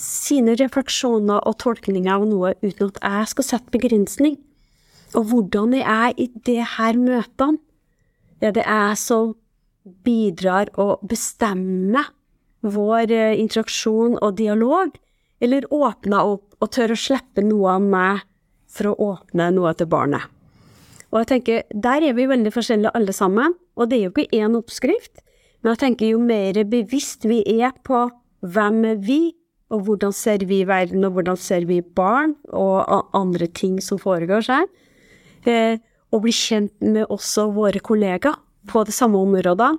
sine 0.00 0.56
refleksjoner 0.56 1.42
og 1.46 1.58
tolkninger 1.60 2.12
av 2.12 2.24
noe, 2.28 2.54
uten 2.64 2.88
at 2.88 3.00
jeg 3.02 3.32
skal 3.34 3.46
sette 3.46 3.74
begrensning. 3.74 4.38
Og 5.18 5.26
hvordan 5.30 5.74
er 5.76 5.84
jeg 5.84 6.14
i 6.16 6.26
det 6.46 6.62
her 6.76 6.98
møtene? 6.98 7.60
Er 8.40 8.54
det 8.56 8.64
jeg 8.64 8.96
som 8.96 9.34
bidrar 10.06 10.70
å 10.80 10.94
bestemme 11.04 12.06
vår 12.64 13.12
eh, 13.12 13.38
interaksjon 13.40 14.16
og 14.20 14.38
dialog, 14.38 14.94
eller 15.40 15.68
åpner 15.72 16.34
opp 16.36 16.56
og 16.60 16.70
tør 16.72 16.94
å 16.94 17.00
slippe 17.00 17.44
noe 17.44 17.76
av 17.76 17.84
meg 17.84 18.22
for 18.70 18.92
å 18.92 19.10
åpne 19.12 19.50
noe 19.56 19.74
til 19.76 19.90
barnet? 19.92 20.24
Og 21.10 21.20
jeg 21.20 21.30
tenker, 21.32 21.62
der 21.74 22.06
er 22.06 22.14
vi 22.14 22.28
veldig 22.30 22.52
forskjellige 22.54 22.94
alle 22.94 23.12
sammen, 23.16 23.56
og 23.76 23.90
det 23.90 23.98
er 23.98 24.06
jo 24.06 24.14
ikke 24.14 24.40
én 24.40 24.56
oppskrift, 24.56 25.24
men 25.60 25.74
jeg 25.74 25.82
tenker 25.82 26.12
jo 26.14 26.20
mer 26.22 26.62
bevisst 26.70 27.26
vi 27.28 27.42
er 27.58 27.74
på 27.84 28.06
hvem 28.40 28.84
er 28.94 29.00
vi, 29.04 29.34
og 29.70 29.84
hvordan 29.86 30.12
ser 30.14 30.44
vi 30.50 30.64
verden, 30.66 31.04
og 31.06 31.14
hvordan 31.16 31.38
ser 31.38 31.66
vi 31.68 31.80
barn, 31.80 32.34
og 32.50 33.06
andre 33.16 33.46
ting 33.46 33.78
som 33.82 34.00
foregår 34.02 34.46
seg. 34.46 34.66
eh, 35.46 35.78
og 36.10 36.24
bli 36.24 36.32
kjent 36.34 36.74
med 36.82 37.06
også 37.06 37.52
våre 37.54 37.78
kollegaer 37.78 38.34
på 38.66 38.82
det 38.84 38.92
samme 38.92 39.18
området, 39.18 39.78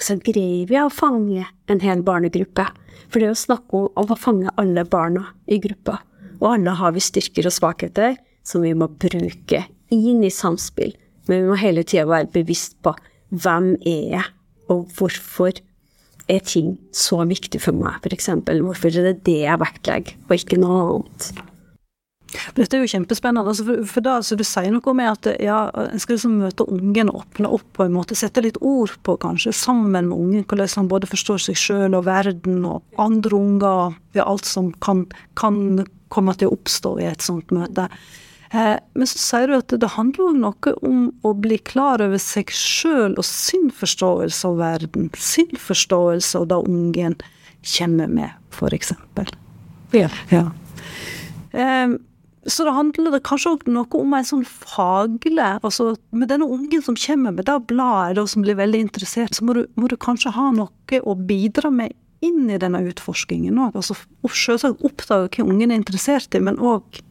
så 0.00 0.16
greier 0.16 0.66
vi 0.68 0.78
å 0.80 0.90
fange 0.92 1.44
en 1.68 1.80
hel 1.80 2.02
barnegruppe. 2.02 2.64
For 3.08 3.20
det 3.20 3.28
er 3.28 3.36
å 3.36 3.38
snakke 3.38 3.82
om 3.96 4.12
å 4.12 4.18
fange 4.18 4.52
alle 4.56 4.84
barna 4.84 5.26
i 5.46 5.60
gruppa. 5.62 6.00
Og 6.40 6.54
alle 6.54 6.74
har 6.80 6.92
vi 6.96 7.04
styrker 7.04 7.46
og 7.48 7.54
svakheter 7.54 8.16
som 8.46 8.64
vi 8.64 8.74
må 8.76 8.88
bruke 8.88 9.62
inn 9.92 10.24
i 10.24 10.32
samspill. 10.32 10.96
Men 11.28 11.42
vi 11.42 11.50
må 11.50 11.58
hele 11.60 11.84
tida 11.86 12.06
være 12.08 12.32
bevisst 12.34 12.76
på 12.84 12.94
hvem 13.34 13.74
er 13.86 14.02
jeg, 14.16 14.26
og 14.70 14.90
hvorfor 14.96 15.60
er 16.28 16.42
ting 16.46 16.76
så 16.94 17.20
viktig 17.26 17.60
for 17.62 17.76
meg, 17.76 18.00
f.eks. 18.02 18.30
Hvorfor 18.46 18.90
er 18.90 19.12
det 19.12 19.18
det 19.28 19.42
jeg 19.44 19.62
vektlegger, 19.62 20.16
og 20.26 20.34
ikke 20.36 20.58
noe 20.62 20.80
annet. 20.86 21.28
Dette 22.56 22.76
er 22.76 22.82
jo 22.82 22.90
kjempespennende. 22.90 23.52
Altså 23.52 23.64
for, 23.66 23.82
for 23.88 24.04
da, 24.04 24.16
så 24.24 24.36
Du 24.38 24.44
sier 24.46 24.72
noe 24.74 24.94
med 24.98 25.10
at 25.12 25.28
ja, 25.42 25.60
en 25.86 26.02
skal 26.02 26.16
liksom 26.16 26.38
møte 26.42 26.66
ungen 26.68 27.12
og 27.12 27.22
åpne 27.22 27.52
opp 27.58 27.66
på 27.78 27.86
en 27.86 27.94
måte, 27.94 28.18
sette 28.18 28.42
litt 28.44 28.58
ord 28.60 28.96
på, 29.06 29.16
kanskje, 29.22 29.54
sammen 29.56 29.94
med 29.94 30.16
ungen, 30.16 30.44
hvordan 30.44 30.72
han 30.82 30.90
både 30.90 31.10
forstår 31.10 31.46
seg 31.46 31.60
sjøl 31.60 31.96
og 31.96 32.06
verden 32.08 32.64
og 32.68 33.00
andre 33.00 33.38
unger, 33.38 33.96
ja, 34.18 34.26
alt 34.26 34.48
som 34.48 34.72
kan, 34.84 35.06
kan 35.38 35.86
komme 36.12 36.36
til 36.36 36.50
å 36.50 36.56
oppstå 36.58 36.96
i 37.02 37.10
et 37.10 37.24
sånt 37.24 37.54
møte. 37.54 37.88
Eh, 38.50 38.76
men 38.94 39.08
så 39.10 39.18
sier 39.18 39.50
du 39.50 39.56
at 39.58 39.74
det 39.74 39.92
handler 39.96 40.30
òg 40.30 40.40
noe 40.42 40.74
om 40.86 41.06
å 41.26 41.32
bli 41.34 41.58
klar 41.66 42.04
over 42.04 42.20
seg 42.22 42.52
sjøl 42.54 43.16
og 43.16 43.26
sin 43.26 43.70
forståelse 43.74 44.50
av 44.50 44.60
verden, 44.60 45.10
sin 45.18 45.54
forståelse 45.58 46.42
av 46.42 46.50
det 46.52 46.60
ungen 46.70 47.16
kommer 47.66 48.10
med, 48.10 48.30
eksempel. 48.72 49.30
Ja. 49.94 50.10
Ja. 50.30 50.50
Ehm, 51.52 51.98
så 52.46 52.64
det 52.64 52.76
handler 52.76 53.16
det 53.16 53.24
kanskje 53.26 53.56
også 53.56 53.72
noe 53.74 53.98
om 53.98 54.14
en 54.14 54.26
sånn 54.26 54.44
faglig 54.46 55.34
altså 55.42 55.96
Med 56.14 56.28
denne 56.30 56.46
ungen 56.46 56.82
som 56.84 56.94
kommer 56.94 57.34
med 57.34 57.48
det 57.48 57.56
bladet, 57.66 58.22
og 58.22 58.30
som 58.30 58.44
blir 58.46 58.58
veldig 58.58 58.84
interessert, 58.86 59.34
så 59.34 59.44
må 59.44 59.56
du, 59.56 59.64
må 59.74 59.90
du 59.90 59.96
kanskje 59.98 60.34
ha 60.36 60.52
noe 60.54 61.00
å 61.02 61.16
bidra 61.18 61.72
med 61.74 61.96
inn 62.24 62.46
i 62.50 62.58
denne 62.60 62.80
utforskingen 62.86 63.58
òg. 63.60 63.76
Altså, 63.76 63.96
selvsagt 64.30 64.84
oppdage 64.86 65.36
hva 65.36 65.48
ungen 65.48 65.72
er 65.72 65.80
interessert 65.80 66.34
i, 66.34 66.42
men 66.42 66.58
òg 66.62 67.02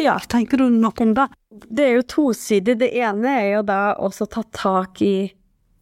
ja, 0.00 0.16
Tenker 0.30 0.60
du 0.60 0.68
noe 0.72 1.04
om 1.04 1.14
det? 1.16 1.26
Det 1.68 1.86
er 1.86 1.94
jo 1.98 2.08
tosidig. 2.14 2.78
Det 2.80 2.90
ene 3.00 3.36
er 3.40 3.48
jo 3.56 3.62
da 3.66 3.80
også 3.98 4.28
ta 4.30 4.44
tak 4.54 5.00
i 5.04 5.30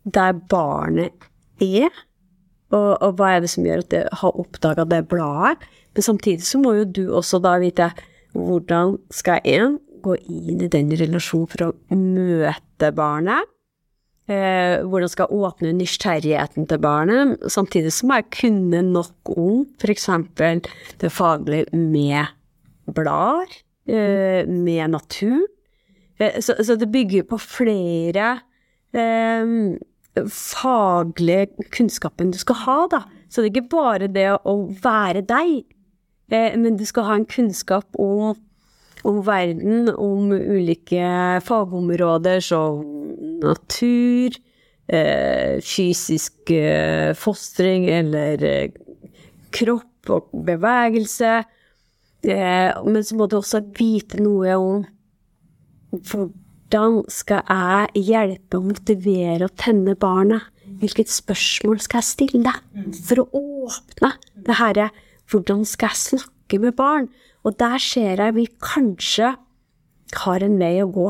der 0.08 0.36
barnet 0.48 1.26
er, 1.60 1.90
og, 2.72 2.92
og 3.02 3.18
hva 3.18 3.34
er 3.34 3.42
det 3.44 3.50
som 3.52 3.66
gjør 3.66 3.82
at 3.82 3.90
det 3.92 4.04
har 4.20 4.40
oppdaga 4.40 4.86
det 4.88 5.02
bladet. 5.10 5.66
Men 5.96 6.06
samtidig 6.06 6.46
så 6.46 6.60
må 6.62 6.76
jo 6.78 6.86
du 6.86 7.04
også 7.16 7.40
da 7.42 7.56
vite 7.60 7.90
hvordan 8.36 8.96
skal 9.14 9.44
en 9.48 9.78
gå 10.04 10.14
inn 10.30 10.62
i 10.62 10.70
den 10.70 10.92
relasjonen 10.94 11.50
for 11.50 11.68
å 11.68 11.96
møte 11.96 12.90
barnet. 12.94 13.48
Eh, 14.28 14.84
hvordan 14.84 15.08
skal 15.08 15.24
jeg 15.24 15.40
åpne 15.40 15.70
nysgjerrigheten 15.78 16.66
til 16.68 16.80
barnet, 16.84 17.38
samtidig 17.48 17.94
så 17.96 18.08
må 18.08 18.18
jeg 18.18 18.26
kunne 18.36 18.82
nok 18.84 19.32
om 19.32 19.62
f.eks. 19.80 20.10
det 21.00 21.10
faglige 21.14 21.72
med 21.72 22.34
blader, 22.94 23.52
eh, 23.88 24.48
med 24.48 24.90
natur. 24.90 25.46
Eh, 26.18 26.40
så, 26.40 26.56
så 26.64 26.76
det 26.76 26.90
bygger 26.92 27.26
på 27.28 27.38
flere 27.38 28.38
eh, 28.92 29.54
faglige 30.28 31.68
kunnskapen 31.74 32.32
du 32.34 32.38
skal 32.40 32.62
ha, 32.64 32.78
da. 32.90 33.02
Så 33.28 33.42
det 33.42 33.50
er 33.50 33.56
ikke 33.56 33.76
bare 33.76 34.10
det 34.12 34.28
å 34.42 34.58
være 34.82 35.22
deg, 35.28 35.62
eh, 36.32 36.54
men 36.58 36.78
du 36.78 36.84
skal 36.88 37.08
ha 37.08 37.18
en 37.18 37.28
kunnskap 37.28 37.98
om, 38.00 38.36
om 39.06 39.22
verden, 39.26 39.92
om 39.94 40.32
ulike 40.32 41.40
fagområder 41.46 42.42
som 42.44 42.82
natur, 43.44 44.34
eh, 44.88 45.60
fysisk 45.62 46.54
fostring 47.20 47.86
eller 47.92 48.72
kropp 49.54 50.10
og 50.10 50.32
bevegelse. 50.48 51.42
Men 52.24 53.02
så 53.04 53.16
må 53.18 53.28
du 53.30 53.38
også 53.38 53.62
vite 53.78 54.18
noe 54.22 54.54
om 54.58 54.86
hvordan 55.94 56.98
skal 57.12 57.44
jeg 57.46 58.04
hjelpe 58.10 58.58
og 58.58 58.70
motivere 58.72 59.46
og 59.46 59.54
tenne 59.60 59.94
barnet? 59.98 60.48
Hvilket 60.78 61.10
spørsmål 61.10 61.78
skal 61.80 62.02
jeg 62.02 62.08
stille 62.10 62.54
for 63.06 63.22
å 63.22 63.28
åpne 63.40 64.12
det 64.46 64.58
herre 64.58 64.90
Hvordan 65.28 65.64
skal 65.68 65.92
jeg 65.92 66.00
snakke 66.00 66.58
med 66.62 66.76
barn? 66.76 67.08
Og 67.44 67.56
der 67.60 67.76
ser 67.82 68.20
jeg 68.20 68.36
vi 68.36 68.46
kanskje 68.64 69.34
har 70.24 70.44
en 70.44 70.56
vei 70.60 70.78
å 70.80 70.88
gå. 70.88 71.08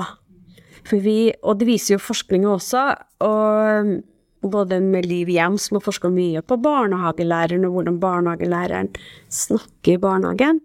Vi, 0.90 1.31
og 1.44 1.61
det 1.61 1.68
viser 1.68 1.94
jo 1.94 2.03
forskninga 2.03 2.49
også, 2.51 2.83
og 3.23 4.49
både 4.51 4.81
med 4.83 5.07
Liv 5.07 5.31
Hjem, 5.31 5.59
som 5.61 5.79
har 5.79 5.85
forska 5.85 6.11
mye 6.11 6.42
på 6.42 6.59
barnehagelæreren, 6.64 7.66
og 7.68 7.77
hvordan 7.77 8.01
barnehagelæreren 8.03 8.90
snakker 9.31 9.94
i 9.94 10.03
barnehagen. 10.03 10.62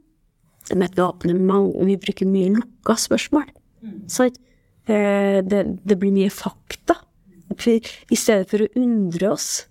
Men 0.76 0.90
vi, 0.96 1.02
åpner 1.04 1.40
mange, 1.40 1.86
vi 1.86 1.98
bruker 2.02 2.30
mye 2.30 2.54
lukka 2.56 2.98
spørsmål. 3.00 3.50
Så 4.08 4.30
eh, 4.30 5.40
det, 5.44 5.62
det 5.84 6.00
blir 6.00 6.14
mye 6.16 6.32
fakta. 6.34 6.98
I 7.54 8.18
stedet 8.18 8.50
for 8.50 8.64
å 8.64 8.72
undre 8.80 9.30
oss, 9.36 9.68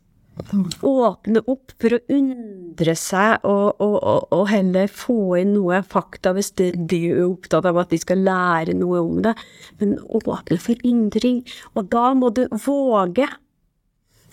åpne 0.86 1.42
opp 1.50 1.74
for 1.82 1.96
å 1.96 2.00
undre 2.14 2.94
seg, 2.96 3.42
og, 3.44 3.80
og, 3.82 3.96
og, 3.98 4.28
og 4.32 4.44
heller 4.48 4.88
få 4.88 5.36
inn 5.40 5.52
noe 5.56 5.82
fakta 5.84 6.32
hvis 6.36 6.52
det, 6.60 6.70
de 6.88 7.00
er 7.10 7.24
opptatt 7.26 7.66
av 7.68 7.80
at 7.82 7.92
de 7.92 7.98
skal 8.00 8.22
lære 8.24 8.76
noe 8.78 9.02
om 9.02 9.18
det. 9.24 9.34
Men 9.80 9.98
åpne 10.08 10.60
for 10.62 10.86
undring. 10.88 11.42
Og 11.74 11.90
da 11.92 12.12
må 12.16 12.30
du 12.34 12.46
våge 12.64 13.28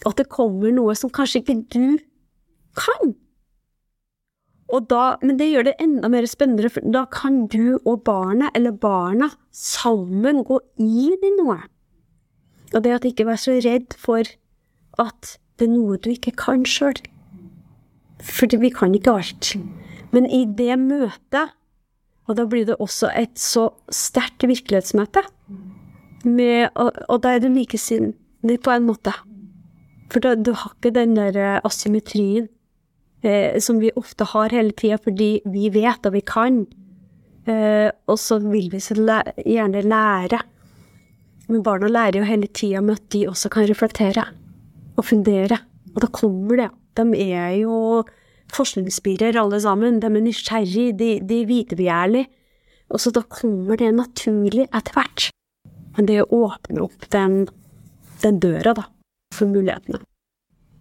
at 0.07 0.21
det 0.21 0.29
kommer 0.31 0.71
noe 0.71 0.95
som 0.95 1.11
kanskje 1.11 1.41
ikke 1.43 1.57
du 1.73 1.97
kan. 2.79 3.15
Da, 4.69 5.17
men 5.25 5.39
det 5.39 5.47
gjør 5.49 5.65
det 5.65 5.77
enda 5.81 6.09
mer 6.13 6.27
spennende, 6.29 6.69
for 6.69 6.85
da 6.93 7.05
kan 7.09 7.47
du 7.49 7.79
og 7.79 8.03
barnet, 8.05 8.53
eller 8.53 8.75
barna, 8.77 9.31
sammen 9.49 10.43
gå 10.45 10.59
inn 10.77 11.17
i 11.25 11.31
noe. 11.39 11.57
Og 12.75 12.83
det 12.85 12.93
at 12.99 13.07
ikke 13.09 13.25
være 13.25 13.41
så 13.41 13.55
redd 13.65 13.95
for 13.97 14.29
at 15.01 15.31
det 15.57 15.65
er 15.65 15.73
noe 15.73 15.97
du 15.97 16.11
ikke 16.13 16.35
kan 16.37 16.67
sjøl. 16.69 16.99
For 18.21 18.51
vi 18.61 18.69
kan 18.73 18.93
ikke 18.93 19.15
alt. 19.17 19.55
Men 20.13 20.29
i 20.29 20.43
det 20.45 20.77
møtet, 20.81 21.55
og 22.29 22.37
da 22.37 22.45
blir 22.45 22.67
det 22.69 22.77
også 22.77 23.09
et 23.17 23.41
så 23.41 23.71
sterkt 23.89 24.45
virkelighetsmøte, 24.45 25.25
med, 26.29 26.69
og, 26.75 26.93
og 27.09 27.23
da 27.23 27.33
er 27.33 27.41
du 27.41 27.49
likesinnet 27.49 28.61
på 28.61 28.73
en 28.75 28.85
måte. 28.85 29.15
For 30.13 30.21
da, 30.21 30.35
du 30.35 30.51
har 30.53 30.75
ikke 30.75 30.93
den 30.93 31.15
der 31.17 31.37
eh, 31.37 31.61
asymmetrien 31.65 32.49
eh, 33.23 33.59
som 33.59 33.79
vi 33.81 33.91
ofte 33.99 34.27
har 34.33 34.53
hele 34.55 34.75
tida 34.77 34.99
fordi 35.01 35.39
vi 35.49 35.69
vet 35.73 36.05
og 36.05 36.15
vi 36.15 36.21
kan. 36.25 36.63
Eh, 37.49 37.89
og 38.09 38.19
så 38.19 38.39
vil 38.43 38.69
vi 38.73 38.81
så 38.83 38.97
læ 38.97 39.21
gjerne 39.45 39.83
lære. 39.85 40.41
Men 41.49 41.63
barna 41.65 41.89
lærer 41.89 42.21
jo 42.21 42.29
hele 42.29 42.47
tida 42.47 42.81
med 42.81 42.99
at 42.99 43.09
de 43.13 43.25
også 43.29 43.49
kan 43.49 43.67
reflektere 43.69 44.27
og 44.97 45.05
fundere. 45.05 45.57
Og 45.95 46.03
da 46.03 46.09
kommer 46.13 46.63
det. 46.63 46.69
De 46.99 47.23
er 47.31 47.55
jo 47.63 48.03
forskningsspirer 48.53 49.39
alle 49.39 49.61
sammen. 49.61 49.99
De 50.01 50.09
er 50.09 50.25
nysgjerrige, 50.25 50.93
de, 50.97 51.09
de 51.25 51.41
er 51.41 51.49
vitebegjærlige. 51.49 52.29
Og 52.89 53.01
så 53.01 53.13
da 53.13 53.21
kommer 53.21 53.77
det 53.77 53.91
naturlig 53.93 54.67
etter 54.67 54.95
hvert. 54.95 55.29
Men 55.97 56.07
det 56.09 56.25
åpner 56.25 56.85
opp 56.85 57.09
den, 57.13 57.43
den 58.23 58.39
døra, 58.41 58.73
da, 58.77 58.85
for 59.35 59.49
mulighetene. 59.49 60.01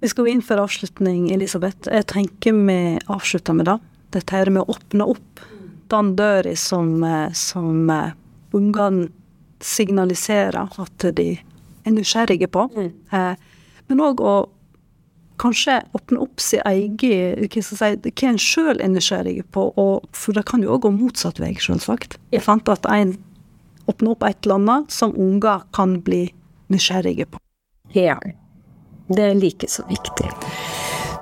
Vi 0.01 0.09
skal 0.09 0.25
gå 0.25 0.31
inn 0.31 0.43
for 0.43 0.61
avslutning, 0.63 1.31
Elisabeth. 1.35 1.91
Jeg 1.91 2.07
tenker 2.13 2.55
vi 2.55 2.99
avslutter 3.11 3.57
med 3.59 3.67
det. 3.67 3.79
Dette 4.15 4.37
her 4.37 4.51
med 4.55 4.63
å 4.63 4.77
åpne 4.77 5.09
opp 5.11 5.43
den 5.91 6.13
døra 6.17 6.55
som, 6.57 7.03
eh, 7.05 7.33
som 7.33 7.91
eh, 7.91 8.13
ungene 8.55 9.09
signaliserer 9.61 10.71
at 10.79 11.09
de 11.17 11.33
er 11.85 11.91
nysgjerrige 11.97 12.47
på. 12.47 12.69
Mm. 12.77 12.93
Eh, 13.11 13.35
men 13.89 14.05
òg 14.05 14.23
å 14.23 14.37
kanskje 15.39 15.81
åpne 15.95 16.23
opp 16.23 16.41
sin 16.43 16.63
egen 16.67 17.49
hva, 17.49 17.63
si, 17.63 17.75
hva 17.83 18.31
en 18.31 18.43
sjøl 18.43 18.83
er 18.83 18.93
nysgjerrig 18.93 19.43
på. 19.55 19.69
Og, 19.75 20.07
for 20.15 20.37
det 20.37 20.47
kan 20.47 20.63
jo 20.63 20.77
òg 20.77 20.87
gå 20.87 20.95
motsatt 20.95 21.43
vei, 21.43 21.57
selvsagt. 21.59 22.21
Jeg 22.35 22.47
fant 22.47 22.71
at 22.71 22.87
en 22.93 23.17
åpner 23.89 24.15
opp 24.15 24.27
et 24.29 24.39
eller 24.45 24.61
annet 24.61 24.93
som 24.95 25.15
unger 25.17 25.65
kan 25.75 25.99
bli 26.07 26.29
nysgjerrige 26.71 27.27
på. 27.33 27.43
Ja. 27.97 28.19
Det 29.09 29.25
er 29.25 29.35
like 29.35 29.69
så 29.69 29.83
viktig. 29.89 30.31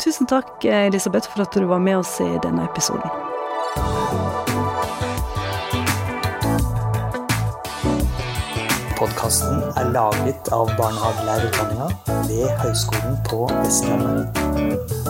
Tusen 0.02 0.26
takk, 0.26 0.64
Elisabeth, 0.64 1.30
for 1.30 1.42
at 1.46 1.54
du 1.54 1.66
var 1.70 1.78
med 1.78 1.98
oss 1.98 2.16
i 2.20 2.28
denne 2.42 2.66
episoden. 2.66 3.10
Podkasten 8.98 9.62
er 9.76 9.90
laget 9.94 10.50
av 10.56 10.72
barnehagelærerutdanninga 10.78 11.88
ved 12.26 12.48
Høgskolen 12.64 13.18
på 13.28 13.44
Vestlandet. 13.54 15.05